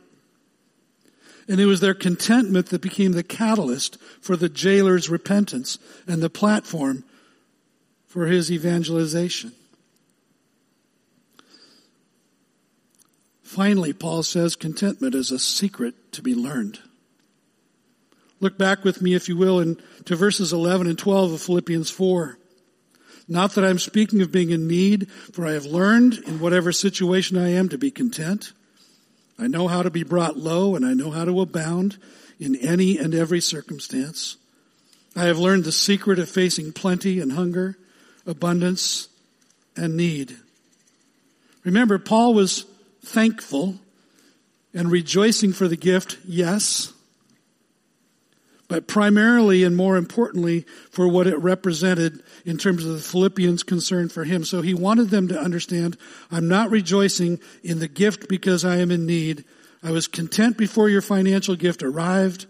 And 1.46 1.60
it 1.60 1.66
was 1.66 1.80
their 1.80 1.94
contentment 1.94 2.66
that 2.70 2.80
became 2.80 3.12
the 3.12 3.22
catalyst 3.22 3.98
for 4.20 4.36
the 4.36 4.48
jailer's 4.48 5.10
repentance 5.10 5.78
and 6.06 6.22
the 6.22 6.30
platform 6.30 7.04
for 8.14 8.26
his 8.26 8.52
evangelization. 8.52 9.50
Finally, 13.42 13.92
Paul 13.92 14.22
says 14.22 14.54
contentment 14.54 15.16
is 15.16 15.32
a 15.32 15.38
secret 15.40 16.12
to 16.12 16.22
be 16.22 16.32
learned. 16.32 16.78
Look 18.38 18.56
back 18.56 18.84
with 18.84 19.02
me, 19.02 19.14
if 19.14 19.28
you 19.28 19.36
will, 19.36 19.58
in, 19.58 19.82
to 20.04 20.14
verses 20.14 20.52
11 20.52 20.86
and 20.86 20.96
12 20.96 21.32
of 21.32 21.42
Philippians 21.42 21.90
4. 21.90 22.38
Not 23.26 23.56
that 23.56 23.64
I'm 23.64 23.80
speaking 23.80 24.22
of 24.22 24.30
being 24.30 24.50
in 24.50 24.68
need, 24.68 25.10
for 25.10 25.44
I 25.44 25.54
have 25.54 25.66
learned 25.66 26.14
in 26.24 26.38
whatever 26.38 26.70
situation 26.70 27.36
I 27.36 27.48
am 27.48 27.68
to 27.70 27.78
be 27.78 27.90
content. 27.90 28.52
I 29.40 29.48
know 29.48 29.66
how 29.66 29.82
to 29.82 29.90
be 29.90 30.04
brought 30.04 30.36
low 30.36 30.76
and 30.76 30.86
I 30.86 30.94
know 30.94 31.10
how 31.10 31.24
to 31.24 31.40
abound 31.40 31.98
in 32.38 32.54
any 32.54 32.96
and 32.96 33.12
every 33.12 33.40
circumstance. 33.40 34.36
I 35.16 35.24
have 35.24 35.40
learned 35.40 35.64
the 35.64 35.72
secret 35.72 36.20
of 36.20 36.30
facing 36.30 36.72
plenty 36.72 37.18
and 37.18 37.32
hunger, 37.32 37.76
abundance 38.26 39.08
and 39.76 39.96
need. 39.96 40.36
Remember, 41.64 41.98
Paul 41.98 42.34
was 42.34 42.66
thankful 43.04 43.76
and 44.72 44.90
rejoicing 44.90 45.52
for 45.52 45.68
the 45.68 45.76
gift, 45.76 46.18
yes, 46.26 46.92
but 48.68 48.88
primarily 48.88 49.62
and 49.62 49.76
more 49.76 49.96
importantly 49.96 50.66
for 50.90 51.06
what 51.06 51.26
it 51.26 51.38
represented 51.38 52.22
in 52.44 52.58
terms 52.58 52.84
of 52.84 52.92
the 52.92 53.00
Philippians' 53.00 53.62
concern 53.62 54.08
for 54.08 54.24
him. 54.24 54.44
So 54.44 54.62
he 54.62 54.74
wanted 54.74 55.10
them 55.10 55.28
to 55.28 55.38
understand, 55.38 55.96
I'm 56.30 56.48
not 56.48 56.70
rejoicing 56.70 57.40
in 57.62 57.78
the 57.78 57.88
gift 57.88 58.28
because 58.28 58.64
I 58.64 58.78
am 58.78 58.90
in 58.90 59.06
need. 59.06 59.44
I 59.82 59.90
was 59.90 60.08
content 60.08 60.56
before 60.56 60.88
your 60.88 61.02
financial 61.02 61.56
gift 61.56 61.82
arrived. 61.82 62.46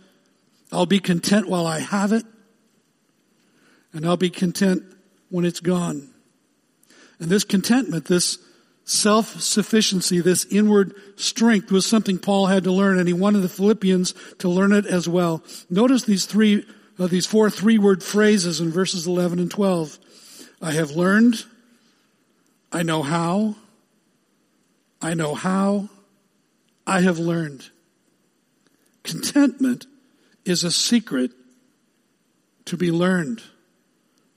I'll 0.72 0.86
be 0.86 1.00
content 1.00 1.48
while 1.48 1.66
I 1.66 1.80
have 1.80 2.12
it. 2.12 2.24
And 3.92 4.06
I'll 4.06 4.16
be 4.16 4.30
content 4.30 4.84
when 5.34 5.44
it's 5.44 5.58
gone. 5.58 6.08
And 7.18 7.28
this 7.28 7.42
contentment, 7.42 8.04
this 8.04 8.38
self-sufficiency, 8.84 10.20
this 10.20 10.44
inward 10.44 10.94
strength 11.16 11.72
was 11.72 11.84
something 11.84 12.18
Paul 12.18 12.46
had 12.46 12.62
to 12.64 12.70
learn 12.70 13.00
and 13.00 13.08
he 13.08 13.14
wanted 13.14 13.40
the 13.40 13.48
Philippians 13.48 14.14
to 14.38 14.48
learn 14.48 14.72
it 14.72 14.86
as 14.86 15.08
well. 15.08 15.42
Notice 15.68 16.04
these 16.04 16.24
three, 16.24 16.64
uh, 17.00 17.08
these 17.08 17.26
four 17.26 17.50
three-word 17.50 18.00
phrases 18.00 18.60
in 18.60 18.70
verses 18.70 19.08
11 19.08 19.40
and 19.40 19.50
12. 19.50 19.98
I 20.62 20.70
have 20.70 20.92
learned, 20.92 21.42
I 22.70 22.84
know 22.84 23.02
how, 23.02 23.56
I 25.02 25.14
know 25.14 25.34
how, 25.34 25.88
I 26.86 27.00
have 27.00 27.18
learned. 27.18 27.68
Contentment 29.02 29.86
is 30.44 30.62
a 30.62 30.70
secret 30.70 31.32
to 32.66 32.76
be 32.76 32.92
learned. 32.92 33.42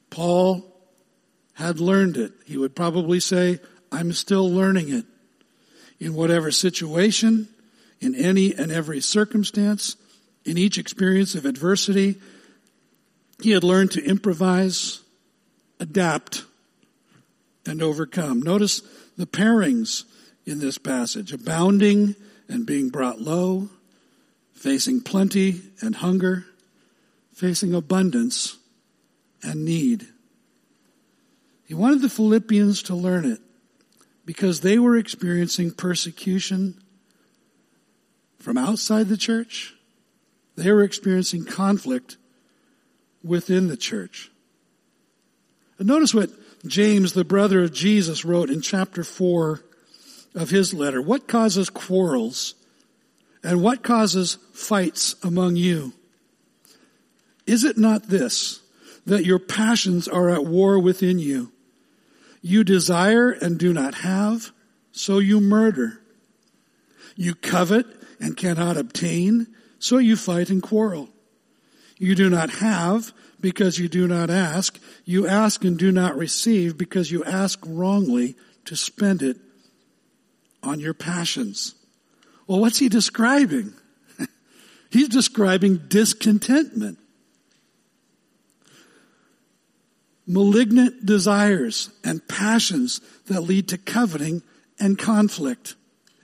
Paul 0.10 0.66
had 1.58 1.80
learned 1.80 2.17
it. 2.17 2.32
He 2.46 2.56
would 2.56 2.76
probably 2.76 3.20
say, 3.20 3.60
I'm 3.91 4.12
still 4.12 4.50
learning 4.50 4.93
it. 4.93 5.06
In 6.00 6.13
whatever 6.13 6.52
situation, 6.52 7.48
in 8.00 8.13
any 8.13 8.54
and 8.54 8.72
every 8.72 9.02
circumstance, 9.02 9.96
in 10.46 10.56
each 10.56 10.78
experience 10.78 11.34
of 11.34 11.46
adversity, 11.46 12.17
he 13.41 13.52
had 13.52 13.63
learned 13.63 13.89
to 13.91 14.06
improvise, 14.06 15.02
adapt, 15.80 16.46
and 17.65 17.82
overcome. 17.82 18.43
Notice 18.43 18.82
the 19.17 19.26
pairings 19.26 20.04
in 20.46 20.60
this 20.60 20.78
passage 20.78 21.34
abounding 21.34 22.15
and 22.48 22.67
being 22.67 22.89
brought 22.89 23.20
low, 23.20 23.70
facing 24.54 25.02
plenty 25.02 25.62
and 25.82 25.96
hunger, 25.96 26.46
facing 27.34 27.74
abundance 27.74 28.58
and 29.41 29.65
need. 29.65 30.08
He 31.67 31.73
wanted 31.73 32.01
the 32.01 32.10
Philippians 32.10 32.82
to 32.84 32.95
learn 32.95 33.25
it 33.25 33.41
because 34.25 34.62
they 34.62 34.80
were 34.80 34.95
experiencing 34.97 35.71
persecution 35.71 36.82
from 38.39 38.58
outside 38.58 39.10
the 39.10 39.17
church. 39.17 39.75
They 40.56 40.71
were 40.71 40.84
experiencing 40.84 41.43
conflict 41.43 42.15
within 43.21 43.67
the 43.67 43.75
church. 43.75 44.32
And 45.77 45.89
notice 45.89 46.13
what 46.13 46.30
James, 46.65 47.12
the 47.12 47.25
brother 47.25 47.63
of 47.63 47.73
Jesus, 47.73 48.23
wrote 48.23 48.49
in 48.49 48.62
chapter 48.62 49.03
4 49.03 49.62
of 50.36 50.49
his 50.49 50.73
letter. 50.73 51.01
What 51.01 51.27
causes 51.27 51.69
quarrels 51.69 52.56
and 53.43 53.62
what 53.62 53.84
causes 53.84 54.38
fights 54.53 55.15
among 55.21 55.58
you? 55.58 55.91
Is 57.45 57.65
it 57.65 57.77
not 57.77 58.03
this, 58.03 58.62
that 59.06 59.25
your 59.25 59.39
passions 59.39 60.08
are 60.08 60.30
at 60.30 60.45
war 60.45 60.80
within 60.80 61.19
you? 61.19 61.51
You 62.41 62.63
desire 62.63 63.32
and 63.32 63.58
do 63.58 63.73
not 63.73 63.95
have, 63.95 64.52
so 64.91 65.19
you 65.19 65.39
murder. 65.39 66.02
You 67.15 67.36
covet 67.36 67.86
and 68.19 68.38
cannot 68.38 68.78
obtain, 68.78 69.47
so 69.80 69.97
you 69.97 70.15
fight 70.15 70.50
and 70.50 70.62
quarrel. 70.62 71.10
You 71.97 72.15
do 72.15 72.30
not 72.30 72.50
have 72.50 73.12
because 73.39 73.80
you 73.80 73.88
do 73.88 74.08
not 74.08 74.30
ask. 74.30 74.80
You 75.06 75.28
ask 75.28 75.63
and 75.63 75.78
do 75.78 75.91
not 75.91 76.17
receive 76.17 76.78
because 76.78 77.12
you 77.12 77.23
ask 77.23 77.60
wrongly 77.65 78.36
to 78.65 78.76
spend 78.76 79.23
it 79.23 79.38
on 80.62 80.80
your 80.80 80.93
passions. 80.93 81.76
Well, 82.45 82.60
what's 82.60 82.80
he 82.80 82.89
describing? 82.89 83.73
He's 84.89 85.10
describing 85.10 85.78
discontentment. 85.88 87.00
Malignant 90.28 91.06
desires 91.06 91.90
and 92.04 92.28
passions 92.28 93.00
that 93.28 93.42
lead 93.42 93.70
to 93.70 93.78
coveting 93.78 94.44
and 94.80 95.00
conflict, 95.00 95.76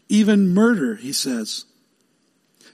even 0.10 0.54
murder, 0.54 0.96
he 0.96 1.13
says. 1.13 1.66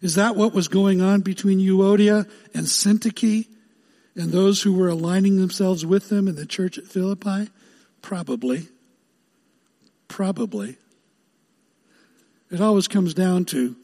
Is 0.01 0.15
that 0.15 0.35
what 0.35 0.53
was 0.53 0.67
going 0.67 1.01
on 1.01 1.21
between 1.21 1.59
Euodia 1.59 2.29
and 2.53 2.65
Syntyche 2.65 3.47
and 4.15 4.31
those 4.31 4.61
who 4.61 4.73
were 4.73 4.89
aligning 4.89 5.37
themselves 5.37 5.85
with 5.85 6.09
them 6.09 6.27
in 6.27 6.35
the 6.35 6.45
church 6.45 6.77
at 6.77 6.87
Philippi? 6.87 7.49
Probably. 8.01 8.67
Probably. 10.07 10.77
It 12.49 12.61
always 12.61 12.87
comes 12.87 13.13
down 13.13 13.45
to 13.45 13.75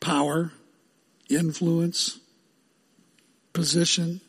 power, 0.00 0.52
influence, 1.28 2.20
position, 3.52 4.20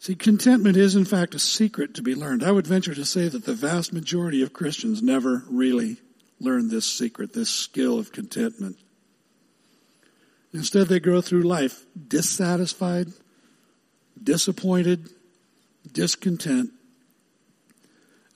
See, 0.00 0.14
contentment 0.14 0.78
is 0.78 0.96
in 0.96 1.04
fact 1.04 1.34
a 1.34 1.38
secret 1.38 1.92
to 1.94 2.02
be 2.02 2.14
learned. 2.14 2.42
I 2.42 2.52
would 2.52 2.66
venture 2.66 2.94
to 2.94 3.04
say 3.04 3.28
that 3.28 3.44
the 3.44 3.52
vast 3.52 3.92
majority 3.92 4.42
of 4.42 4.54
Christians 4.54 5.02
never 5.02 5.44
really 5.46 5.98
learn 6.40 6.70
this 6.70 6.90
secret, 6.90 7.34
this 7.34 7.50
skill 7.50 7.98
of 7.98 8.10
contentment. 8.10 8.78
Instead, 10.54 10.88
they 10.88 11.00
go 11.00 11.20
through 11.20 11.42
life 11.42 11.84
dissatisfied, 12.08 13.08
disappointed, 14.20 15.10
discontent, 15.92 16.70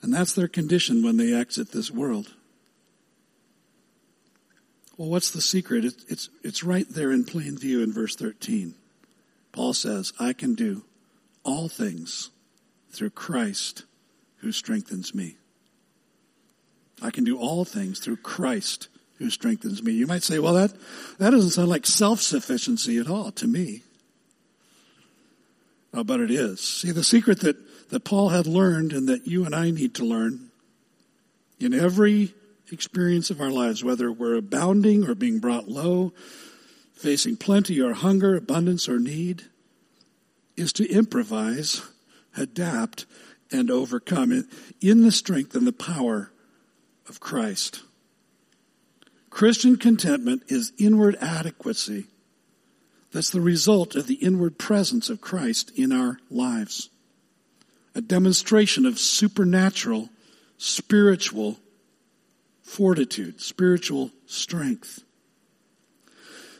and 0.03 0.13
that's 0.13 0.33
their 0.33 0.47
condition 0.47 1.01
when 1.01 1.17
they 1.17 1.33
exit 1.33 1.71
this 1.71 1.89
world. 1.89 2.35
Well, 4.97 5.09
what's 5.09 5.31
the 5.31 5.41
secret? 5.41 5.83
It's, 5.83 6.29
it's 6.43 6.63
right 6.63 6.87
there 6.87 7.11
in 7.11 7.25
plain 7.25 7.57
view 7.57 7.81
in 7.81 7.91
verse 7.91 8.15
13. 8.15 8.75
Paul 9.51 9.73
says, 9.73 10.13
I 10.19 10.33
can 10.33 10.53
do 10.53 10.83
all 11.45 11.69
things 11.69 12.31
through 12.91 13.11
Christ 13.11 13.83
who 14.37 14.51
strengthens 14.51 15.15
me. 15.15 15.37
I 17.01 17.11
can 17.11 17.23
do 17.23 17.37
all 17.37 17.65
things 17.65 17.99
through 17.99 18.17
Christ 18.17 18.89
who 19.17 19.29
strengthens 19.29 19.81
me. 19.81 19.93
You 19.93 20.07
might 20.07 20.23
say, 20.23 20.39
well, 20.39 20.53
that, 20.53 20.73
that 21.19 21.29
doesn't 21.29 21.51
sound 21.51 21.69
like 21.69 21.85
self-sufficiency 21.85 22.97
at 22.97 23.09
all 23.09 23.31
to 23.31 23.47
me. 23.47 23.83
Oh, 25.93 26.03
but 26.03 26.19
it 26.19 26.31
is. 26.31 26.59
See, 26.59 26.91
the 26.91 27.03
secret 27.03 27.39
that, 27.41 27.55
that 27.89 28.03
Paul 28.03 28.29
had 28.29 28.47
learned 28.47 28.91
and 28.91 29.07
that 29.07 29.25
you 29.25 29.45
and 29.45 29.55
I 29.55 29.71
need 29.71 29.95
to 29.95 30.05
learn 30.05 30.51
in 31.59 31.73
every 31.73 32.33
experience 32.71 33.29
of 33.29 33.39
our 33.39 33.51
lives, 33.51 33.83
whether 33.83 34.11
we're 34.11 34.35
abounding 34.35 35.07
or 35.07 35.15
being 35.15 35.39
brought 35.39 35.69
low, 35.69 36.11
facing 36.93 37.37
plenty 37.37 37.79
or 37.79 37.93
hunger, 37.93 38.35
abundance 38.35 38.89
or 38.89 38.99
need, 38.99 39.43
is 40.57 40.73
to 40.73 40.89
improvise, 40.89 41.81
adapt, 42.37 43.05
and 43.51 43.69
overcome 43.69 44.47
in 44.81 45.03
the 45.03 45.11
strength 45.11 45.55
and 45.55 45.67
the 45.67 45.71
power 45.71 46.31
of 47.07 47.19
Christ. 47.19 47.83
Christian 49.29 49.77
contentment 49.77 50.43
is 50.47 50.73
inward 50.77 51.17
adequacy. 51.21 52.05
That's 53.11 53.29
the 53.29 53.41
result 53.41 53.95
of 53.95 54.07
the 54.07 54.15
inward 54.15 54.57
presence 54.57 55.09
of 55.09 55.21
Christ 55.21 55.71
in 55.77 55.91
our 55.91 56.19
lives. 56.29 56.89
A 57.93 58.01
demonstration 58.01 58.85
of 58.85 58.99
supernatural, 58.99 60.09
spiritual 60.57 61.57
fortitude, 62.61 63.39
spiritual 63.39 64.11
strength. 64.25 65.04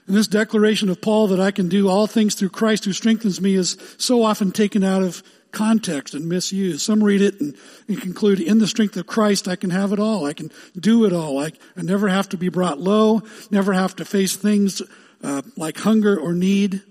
And 0.08 0.16
this 0.16 0.28
declaration 0.28 0.90
of 0.90 1.02
Paul 1.02 1.28
that 1.28 1.40
I 1.40 1.52
can 1.52 1.68
do 1.68 1.90
all 1.90 2.06
things 2.06 2.36
through 2.36 2.50
Christ 2.50 2.86
who 2.86 2.94
strengthens 2.94 3.42
me 3.42 3.56
is 3.56 3.78
so 3.98 4.24
often 4.24 4.52
taken 4.52 4.84
out 4.84 5.02
of 5.02 5.24
context 5.52 6.14
and 6.14 6.28
misused. 6.28 6.82
Some 6.82 7.04
read 7.04 7.22
it 7.22 7.40
and, 7.42 7.56
and 7.88 8.00
conclude, 8.00 8.40
in 8.40 8.60
the 8.60 8.68
strength 8.68 8.98
of 8.98 9.08
Christ, 9.08 9.48
I 9.48 9.56
can 9.56 9.72
have 9.72 9.92
it 9.94 10.00
all. 10.00 10.26
I 10.26 10.34
can 10.34 10.52
do 10.78 11.06
it 11.06 11.14
all. 11.14 11.40
I, 11.40 11.54
I 11.76 11.82
never 11.82 12.08
have 12.08 12.30
to 12.30 12.38
be 12.38 12.50
brought 12.50 12.80
low, 12.80 13.24
never 13.50 13.74
have 13.74 13.96
to 13.96 14.06
face 14.06 14.36
things 14.36 14.82
uh, 15.24 15.42
like 15.58 15.78
hunger 15.78 16.20
or 16.20 16.34
need. 16.34 16.84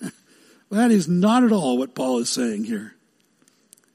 that 0.70 0.90
is 0.90 1.06
not 1.06 1.44
at 1.44 1.52
all 1.52 1.78
what 1.78 1.94
Paul 1.94 2.18
is 2.18 2.30
saying 2.30 2.64
here. 2.64 2.94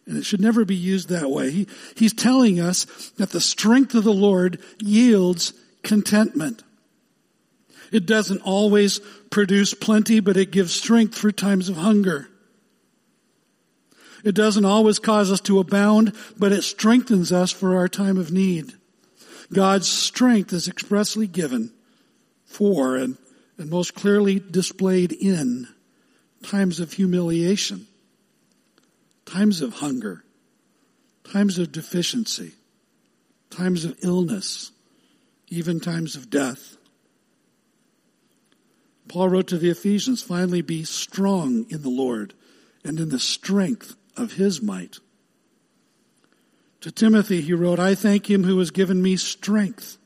And 0.05 0.15
it 0.15 0.25
should 0.25 0.39
never 0.39 0.63
be 0.63 0.75
used 0.75 1.09
that 1.09 1.29
way. 1.29 1.51
He, 1.51 1.67
he's 1.95 2.13
telling 2.13 2.61
us 2.61 2.85
that 3.17 3.31
the 3.31 3.41
strength 3.41 3.93
of 3.93 4.05
the 4.05 4.13
Lord 4.13 4.61
yields 4.79 5.53
contentment. 5.83 6.63
It 7.91 8.05
doesn't 8.05 8.41
always 8.41 8.99
produce 9.29 9.73
plenty, 9.73 10.19
but 10.19 10.37
it 10.37 10.51
gives 10.51 10.73
strength 10.73 11.17
for 11.17 11.31
times 11.31 11.69
of 11.69 11.77
hunger. 11.77 12.27
It 14.23 14.35
doesn't 14.35 14.65
always 14.65 14.99
cause 14.99 15.31
us 15.31 15.41
to 15.41 15.59
abound, 15.59 16.13
but 16.37 16.51
it 16.51 16.63
strengthens 16.63 17.31
us 17.31 17.51
for 17.51 17.77
our 17.77 17.87
time 17.87 18.17
of 18.17 18.31
need. 18.31 18.73
God's 19.53 19.87
strength 19.87 20.51
is 20.53 20.67
expressly 20.67 21.27
given 21.27 21.71
for 22.45 22.97
and, 22.97 23.17
and 23.57 23.69
most 23.69 23.95
clearly 23.95 24.39
displayed 24.39 25.13
in 25.13 25.67
times 26.43 26.79
of 26.79 26.93
humiliation, 26.93 27.87
times 29.25 29.61
of 29.61 29.75
hunger, 29.75 30.23
times 31.31 31.59
of 31.59 31.71
deficiency, 31.71 32.53
times 33.49 33.85
of 33.85 33.97
illness, 34.01 34.71
even 35.49 35.79
times 35.79 36.15
of 36.15 36.29
death. 36.29 36.76
Paul 39.07 39.29
wrote 39.29 39.47
to 39.47 39.57
the 39.57 39.69
Ephesians, 39.69 40.21
finally 40.21 40.61
be 40.61 40.83
strong 40.83 41.65
in 41.69 41.81
the 41.81 41.89
Lord 41.89 42.33
and 42.83 42.99
in 42.99 43.09
the 43.09 43.19
strength 43.19 43.95
of 44.15 44.33
his 44.33 44.61
might. 44.61 44.99
To 46.81 46.91
Timothy, 46.91 47.41
he 47.41 47.53
wrote, 47.53 47.79
I 47.79 47.95
thank 47.95 48.29
him 48.29 48.43
who 48.43 48.57
has 48.59 48.71
given 48.71 49.01
me 49.01 49.17
strength, 49.17 49.97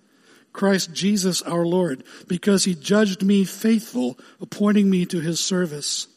Christ 0.53 0.93
Jesus 0.93 1.41
our 1.41 1.65
Lord, 1.65 2.03
because 2.27 2.63
he 2.63 2.75
judged 2.75 3.23
me 3.23 3.43
faithful, 3.43 4.17
appointing 4.39 4.89
me 4.89 5.05
to 5.07 5.19
his 5.19 5.39
service. 5.39 6.07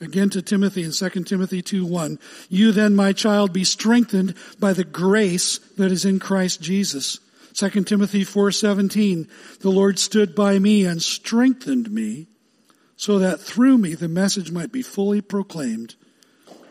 Again 0.00 0.30
to 0.30 0.42
Timothy 0.42 0.82
in 0.82 0.90
2 0.90 1.08
Timothy 1.24 1.62
2 1.62 1.86
1. 1.86 2.18
You 2.48 2.72
then, 2.72 2.96
my 2.96 3.12
child, 3.12 3.52
be 3.52 3.64
strengthened 3.64 4.34
by 4.58 4.72
the 4.72 4.84
grace 4.84 5.58
that 5.78 5.92
is 5.92 6.04
in 6.04 6.18
Christ 6.18 6.60
Jesus. 6.60 7.20
2 7.54 7.84
Timothy 7.84 8.24
4:17 8.24 9.28
The 9.60 9.70
Lord 9.70 9.98
stood 9.98 10.34
by 10.34 10.58
me 10.58 10.84
and 10.84 11.02
strengthened 11.02 11.90
me 11.90 12.28
so 12.96 13.18
that 13.18 13.40
through 13.40 13.78
me 13.78 13.94
the 13.94 14.08
message 14.08 14.50
might 14.50 14.72
be 14.72 14.82
fully 14.82 15.20
proclaimed 15.20 15.94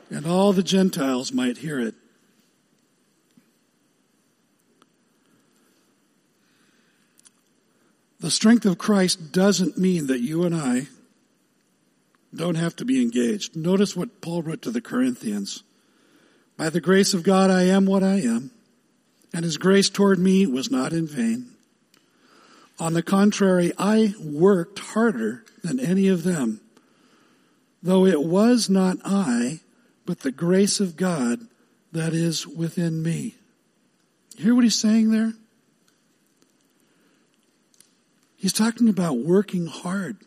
and 0.09 0.25
all 0.25 0.53
the 0.53 0.63
Gentiles 0.63 1.31
might 1.31 1.57
hear 1.57 1.79
it. 1.79 1.95
The 8.19 8.31
strength 8.31 8.65
of 8.65 8.77
Christ 8.77 9.31
doesn't 9.31 9.77
mean 9.77 10.07
that 10.07 10.21
you 10.21 10.43
and 10.43 10.53
I 10.53 10.87
don't 12.35 12.55
have 12.55 12.75
to 12.77 12.85
be 12.85 13.01
engaged. 13.01 13.55
Notice 13.55 13.95
what 13.95 14.21
Paul 14.21 14.43
wrote 14.43 14.61
to 14.63 14.71
the 14.71 14.81
Corinthians. 14.81 15.63
By 16.55 16.69
the 16.69 16.81
grace 16.81 17.13
of 17.13 17.23
God 17.23 17.49
I 17.49 17.63
am 17.63 17.85
what 17.85 18.03
I 18.03 18.21
am 18.21 18.51
and 19.33 19.45
his 19.45 19.57
grace 19.57 19.89
toward 19.89 20.19
me 20.19 20.45
was 20.45 20.71
not 20.71 20.93
in 20.93 21.07
vain. 21.07 21.47
On 22.79 22.93
the 22.93 23.03
contrary, 23.03 23.71
I 23.77 24.13
worked 24.19 24.79
harder 24.79 25.43
than 25.63 25.79
any 25.79 26.07
of 26.07 26.23
them, 26.23 26.61
though 27.83 28.05
it 28.05 28.23
was 28.23 28.69
not 28.69 28.97
I, 29.05 29.59
but 30.05 30.21
the 30.21 30.31
grace 30.31 30.79
of 30.79 30.97
God 30.97 31.41
that 31.91 32.13
is 32.13 32.47
within 32.47 33.03
me. 33.03 33.35
You 34.35 34.45
hear 34.45 34.55
what 34.55 34.63
he's 34.63 34.79
saying 34.79 35.11
there? 35.11 35.33
He's 38.35 38.53
talking 38.53 38.89
about 38.89 39.19
working 39.19 39.67
hard, 39.67 40.17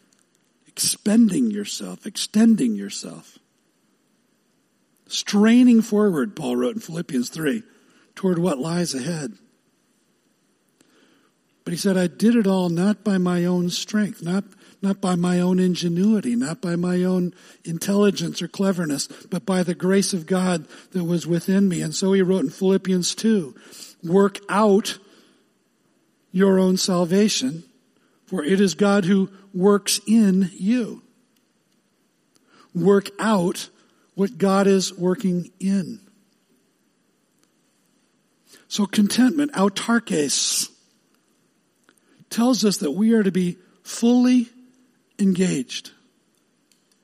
expending 0.69 1.51
yourself, 1.51 2.07
extending 2.07 2.77
yourself, 2.77 3.39
straining 5.09 5.83
forward, 5.83 6.37
Paul 6.37 6.55
wrote 6.55 6.77
in 6.77 6.81
Philippians 6.81 7.29
3 7.31 7.65
toward 8.15 8.39
what 8.39 8.59
lies 8.59 8.95
ahead. 8.95 9.35
But 11.65 11.73
he 11.73 11.79
said, 11.79 11.97
I 11.97 12.07
did 12.07 12.37
it 12.37 12.47
all 12.47 12.69
not 12.69 13.03
by 13.03 13.17
my 13.19 13.45
own 13.47 13.71
strength, 13.71 14.23
not, 14.23 14.45
not 14.83 15.01
by 15.01 15.15
my 15.15 15.41
own 15.41 15.59
ingenuity, 15.59 16.37
not 16.37 16.61
by 16.61 16.77
my 16.77 17.03
own 17.03 17.35
intelligence 17.65 18.43
or 18.43 18.49
cleverness, 18.49 19.07
but 19.07 19.47
by 19.47 19.63
the 19.63 19.75
grace 19.75 20.13
of 20.13 20.27
God 20.27 20.67
that 20.93 21.05
was 21.05 21.27
within 21.27 21.69
me. 21.69 21.81
And 21.81 21.95
so 21.95 22.13
he 22.13 22.21
wrote 22.21 22.45
in 22.45 22.51
Philippians 22.51 23.15
2, 23.15 23.55
work 24.03 24.41
out 24.51 24.99
your 26.33 26.59
own 26.59 26.77
salvation, 26.77 27.65
for 28.27 28.45
it 28.45 28.61
is 28.61 28.75
God 28.75 29.07
who 29.07 29.31
works 29.55 30.01
in 30.07 30.51
you. 30.53 31.03
Work 32.75 33.11
out 33.19 33.71
what 34.15 34.37
God 34.37 34.67
is 34.67 34.93
working 34.93 35.51
in. 35.61 36.04
So 38.75 38.87
contentment, 38.87 39.53
autarkes, 39.53 40.69
tells 42.29 42.65
us 42.65 42.79
that 42.79 42.91
we 42.91 43.13
are 43.13 43.23
to 43.23 43.31
be 43.31 43.57
fully 43.85 44.49
engaged 45.17 45.93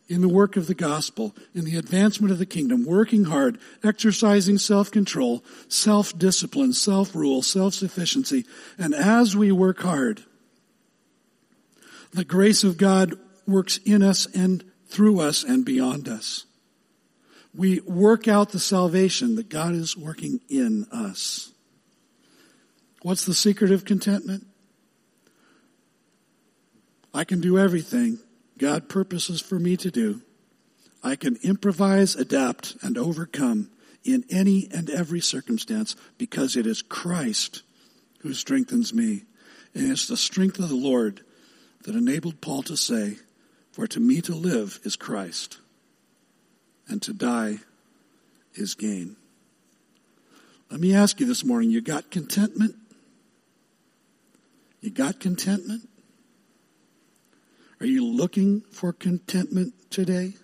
in 0.08 0.20
the 0.20 0.28
work 0.28 0.56
of 0.56 0.66
the 0.66 0.74
gospel, 0.74 1.32
in 1.54 1.64
the 1.64 1.76
advancement 1.76 2.32
of 2.32 2.40
the 2.40 2.44
kingdom, 2.44 2.84
working 2.84 3.22
hard, 3.22 3.56
exercising 3.84 4.58
self-control, 4.58 5.44
self-discipline, 5.68 6.72
self-rule, 6.72 7.40
self-sufficiency. 7.40 8.46
And 8.76 8.92
as 8.92 9.36
we 9.36 9.52
work 9.52 9.78
hard, 9.78 10.24
the 12.12 12.24
grace 12.24 12.64
of 12.64 12.78
God 12.78 13.14
works 13.46 13.76
in 13.84 14.02
us 14.02 14.26
and 14.34 14.64
through 14.88 15.20
us 15.20 15.44
and 15.44 15.64
beyond 15.64 16.08
us. 16.08 16.46
We 17.54 17.78
work 17.78 18.26
out 18.26 18.50
the 18.50 18.58
salvation 18.58 19.36
that 19.36 19.48
God 19.48 19.76
is 19.76 19.96
working 19.96 20.40
in 20.48 20.86
us. 20.90 21.52
What's 23.02 23.24
the 23.24 23.34
secret 23.34 23.70
of 23.70 23.84
contentment? 23.84 24.46
I 27.14 27.24
can 27.24 27.40
do 27.40 27.58
everything 27.58 28.18
God 28.58 28.88
purposes 28.88 29.40
for 29.40 29.58
me 29.58 29.76
to 29.78 29.90
do. 29.90 30.22
I 31.02 31.16
can 31.16 31.36
improvise, 31.42 32.14
adapt, 32.14 32.76
and 32.82 32.98
overcome 32.98 33.70
in 34.04 34.24
any 34.30 34.68
and 34.72 34.90
every 34.90 35.20
circumstance 35.20 35.96
because 36.18 36.56
it 36.56 36.66
is 36.66 36.82
Christ 36.82 37.62
who 38.20 38.34
strengthens 38.34 38.92
me. 38.92 39.24
And 39.74 39.90
it's 39.90 40.06
the 40.06 40.16
strength 40.16 40.58
of 40.58 40.68
the 40.68 40.74
Lord 40.74 41.22
that 41.84 41.94
enabled 41.94 42.40
Paul 42.42 42.62
to 42.64 42.76
say, 42.76 43.16
For 43.72 43.86
to 43.86 44.00
me 44.00 44.20
to 44.22 44.34
live 44.34 44.78
is 44.84 44.96
Christ, 44.96 45.58
and 46.86 47.00
to 47.02 47.14
die 47.14 47.58
is 48.54 48.74
gain. 48.74 49.16
Let 50.70 50.80
me 50.80 50.94
ask 50.94 51.18
you 51.18 51.26
this 51.26 51.44
morning, 51.44 51.70
you 51.70 51.80
got 51.80 52.10
contentment? 52.10 52.76
You 54.80 54.90
got 54.90 55.20
contentment? 55.20 55.88
Are 57.80 57.86
you 57.86 58.04
looking 58.04 58.62
for 58.72 58.92
contentment 58.92 59.74
today? 59.90 60.34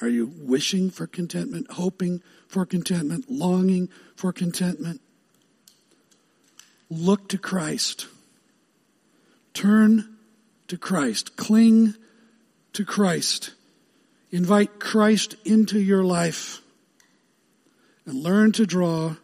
Are 0.00 0.08
you 0.08 0.32
wishing 0.36 0.90
for 0.90 1.06
contentment, 1.06 1.70
hoping 1.70 2.22
for 2.48 2.66
contentment, 2.66 3.30
longing 3.30 3.88
for 4.16 4.32
contentment? 4.32 5.00
Look 6.90 7.28
to 7.28 7.38
Christ. 7.38 8.06
Turn 9.54 10.16
to 10.68 10.76
Christ. 10.76 11.36
Cling 11.36 11.94
to 12.72 12.84
Christ. 12.84 13.54
Invite 14.30 14.80
Christ 14.80 15.36
into 15.44 15.78
your 15.78 16.02
life 16.02 16.62
and 18.06 18.22
learn 18.22 18.50
to 18.52 18.66
draw 18.66 19.16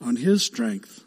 on 0.00 0.16
His 0.16 0.42
strength 0.42 1.04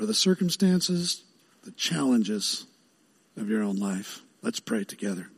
for 0.00 0.06
the 0.06 0.14
circumstances, 0.14 1.24
the 1.62 1.72
challenges 1.72 2.64
of 3.36 3.50
your 3.50 3.62
own 3.62 3.76
life. 3.76 4.22
Let's 4.40 4.58
pray 4.58 4.82
together. 4.82 5.28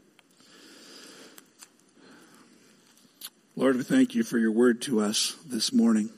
Lord, 3.57 3.75
we 3.75 3.83
thank 3.83 4.15
you 4.15 4.23
for 4.23 4.39
your 4.39 4.53
word 4.53 4.81
to 4.83 5.01
us 5.01 5.35
this 5.45 5.73
morning. 5.73 6.11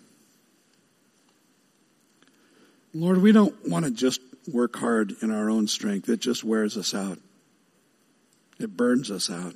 Lord, 2.93 3.23
we 3.23 3.33
don't 3.33 3.55
want 3.67 3.87
to 3.87 3.91
just 3.91 4.21
work 4.53 4.77
hard 4.77 5.15
in 5.23 5.31
our 5.31 5.49
own 5.49 5.67
strength. 5.67 6.11
It 6.11 6.21
just 6.21 6.45
wears 6.45 6.77
us 6.77 6.95
out. 6.95 7.19
It 8.61 8.77
burns 8.77 9.11
us 9.11 9.31
out. 9.31 9.55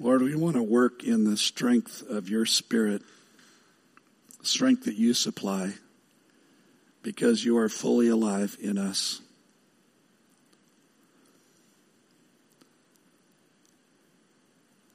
Lord, 0.00 0.22
we 0.22 0.34
want 0.34 0.56
to 0.56 0.62
work 0.62 1.04
in 1.04 1.24
the 1.24 1.36
strength 1.36 2.02
of 2.08 2.30
your 2.30 2.46
spirit, 2.46 3.02
strength 4.42 4.86
that 4.86 4.94
you 4.94 5.12
supply 5.12 5.74
because 7.08 7.42
you 7.42 7.56
are 7.56 7.70
fully 7.70 8.06
alive 8.08 8.54
in 8.60 8.76
us. 8.76 9.22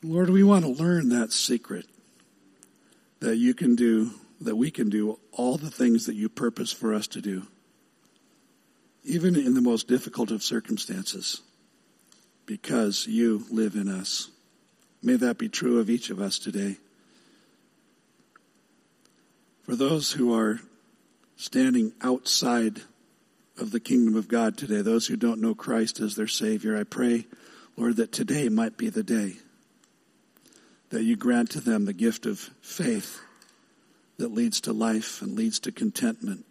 Lord, 0.03 0.29
we 0.29 0.43
want 0.43 0.63
to 0.63 0.69
learn 0.69 1.09
that 1.09 1.31
secret 1.31 1.87
that 3.19 3.37
you 3.37 3.55
can 3.55 3.75
do, 3.75 4.11
that 4.41 4.55
we 4.55 4.69
can 4.69 4.91
do 4.91 5.17
all 5.31 5.57
the 5.57 5.71
things 5.71 6.05
that 6.05 6.13
you 6.13 6.29
purpose 6.29 6.71
for 6.71 6.93
us 6.93 7.07
to 7.07 7.19
do, 7.19 7.47
even 9.03 9.35
in 9.35 9.55
the 9.55 9.61
most 9.61 9.87
difficult 9.87 10.29
of 10.29 10.43
circumstances, 10.43 11.41
because 12.45 13.07
you 13.07 13.43
live 13.49 13.73
in 13.73 13.89
us. 13.89 14.29
May 15.01 15.15
that 15.15 15.39
be 15.39 15.49
true 15.49 15.79
of 15.79 15.89
each 15.89 16.11
of 16.11 16.21
us 16.21 16.37
today. 16.37 16.77
For 19.63 19.75
those 19.75 20.11
who 20.11 20.31
are 20.35 20.59
standing 21.35 21.93
outside 22.01 22.81
of 23.57 23.71
the 23.71 23.79
kingdom 23.79 24.15
of 24.15 24.27
God 24.27 24.57
today, 24.57 24.81
those 24.81 25.07
who 25.07 25.15
don't 25.15 25.41
know 25.41 25.55
Christ 25.55 25.99
as 25.99 26.15
their 26.15 26.27
Savior, 26.27 26.77
I 26.77 26.83
pray, 26.83 27.25
Lord, 27.77 27.97
that 27.97 28.11
today 28.11 28.49
might 28.49 28.77
be 28.77 28.89
the 28.89 29.03
day 29.03 29.35
that 30.89 31.03
you 31.03 31.15
grant 31.15 31.49
to 31.51 31.59
them 31.59 31.85
the 31.85 31.93
gift 31.93 32.25
of 32.25 32.39
faith 32.61 33.19
that 34.17 34.31
leads 34.31 34.61
to 34.61 34.73
life 34.73 35.21
and 35.21 35.35
leads 35.35 35.59
to 35.59 35.71
contentment. 35.71 36.45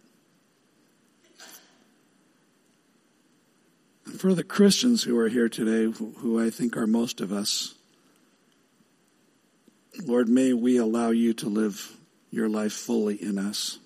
And 4.05 4.20
for 4.20 4.35
the 4.35 4.43
Christians 4.43 5.05
who 5.05 5.16
are 5.18 5.28
here 5.28 5.49
today, 5.49 5.93
who 6.18 6.45
I 6.45 6.51
think 6.51 6.76
are 6.76 6.89
most 6.89 7.20
of 7.20 7.33
us, 7.33 7.74
Lord, 10.05 10.28
may 10.28 10.53
we 10.53 10.76
allow 10.76 11.11
you 11.11 11.35
to 11.35 11.49
live 11.49 11.97
your 12.30 12.49
life 12.49 12.72
fully 12.72 13.14
in 13.14 13.39
us 13.39 13.78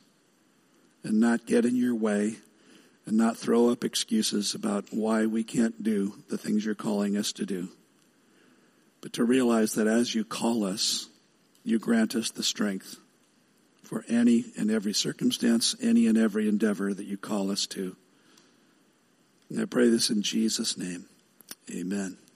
and 1.06 1.20
not 1.20 1.46
get 1.46 1.64
in 1.64 1.76
your 1.76 1.94
way 1.94 2.34
and 3.06 3.16
not 3.16 3.36
throw 3.36 3.70
up 3.70 3.84
excuses 3.84 4.54
about 4.54 4.86
why 4.90 5.24
we 5.24 5.44
can't 5.44 5.82
do 5.82 6.14
the 6.28 6.36
things 6.36 6.64
you're 6.64 6.74
calling 6.74 7.16
us 7.16 7.30
to 7.32 7.46
do. 7.46 7.68
But 9.00 9.12
to 9.12 9.24
realize 9.24 9.74
that 9.74 9.86
as 9.86 10.16
you 10.16 10.24
call 10.24 10.64
us, 10.64 11.08
you 11.62 11.78
grant 11.78 12.16
us 12.16 12.30
the 12.30 12.42
strength 12.42 12.96
for 13.84 14.04
any 14.08 14.46
and 14.58 14.68
every 14.68 14.92
circumstance, 14.92 15.76
any 15.80 16.08
and 16.08 16.18
every 16.18 16.48
endeavor 16.48 16.92
that 16.92 17.06
you 17.06 17.16
call 17.16 17.52
us 17.52 17.66
to. 17.68 17.94
And 19.48 19.60
I 19.60 19.64
pray 19.64 19.88
this 19.88 20.10
in 20.10 20.22
Jesus' 20.22 20.76
name. 20.76 21.04
Amen. 21.70 22.18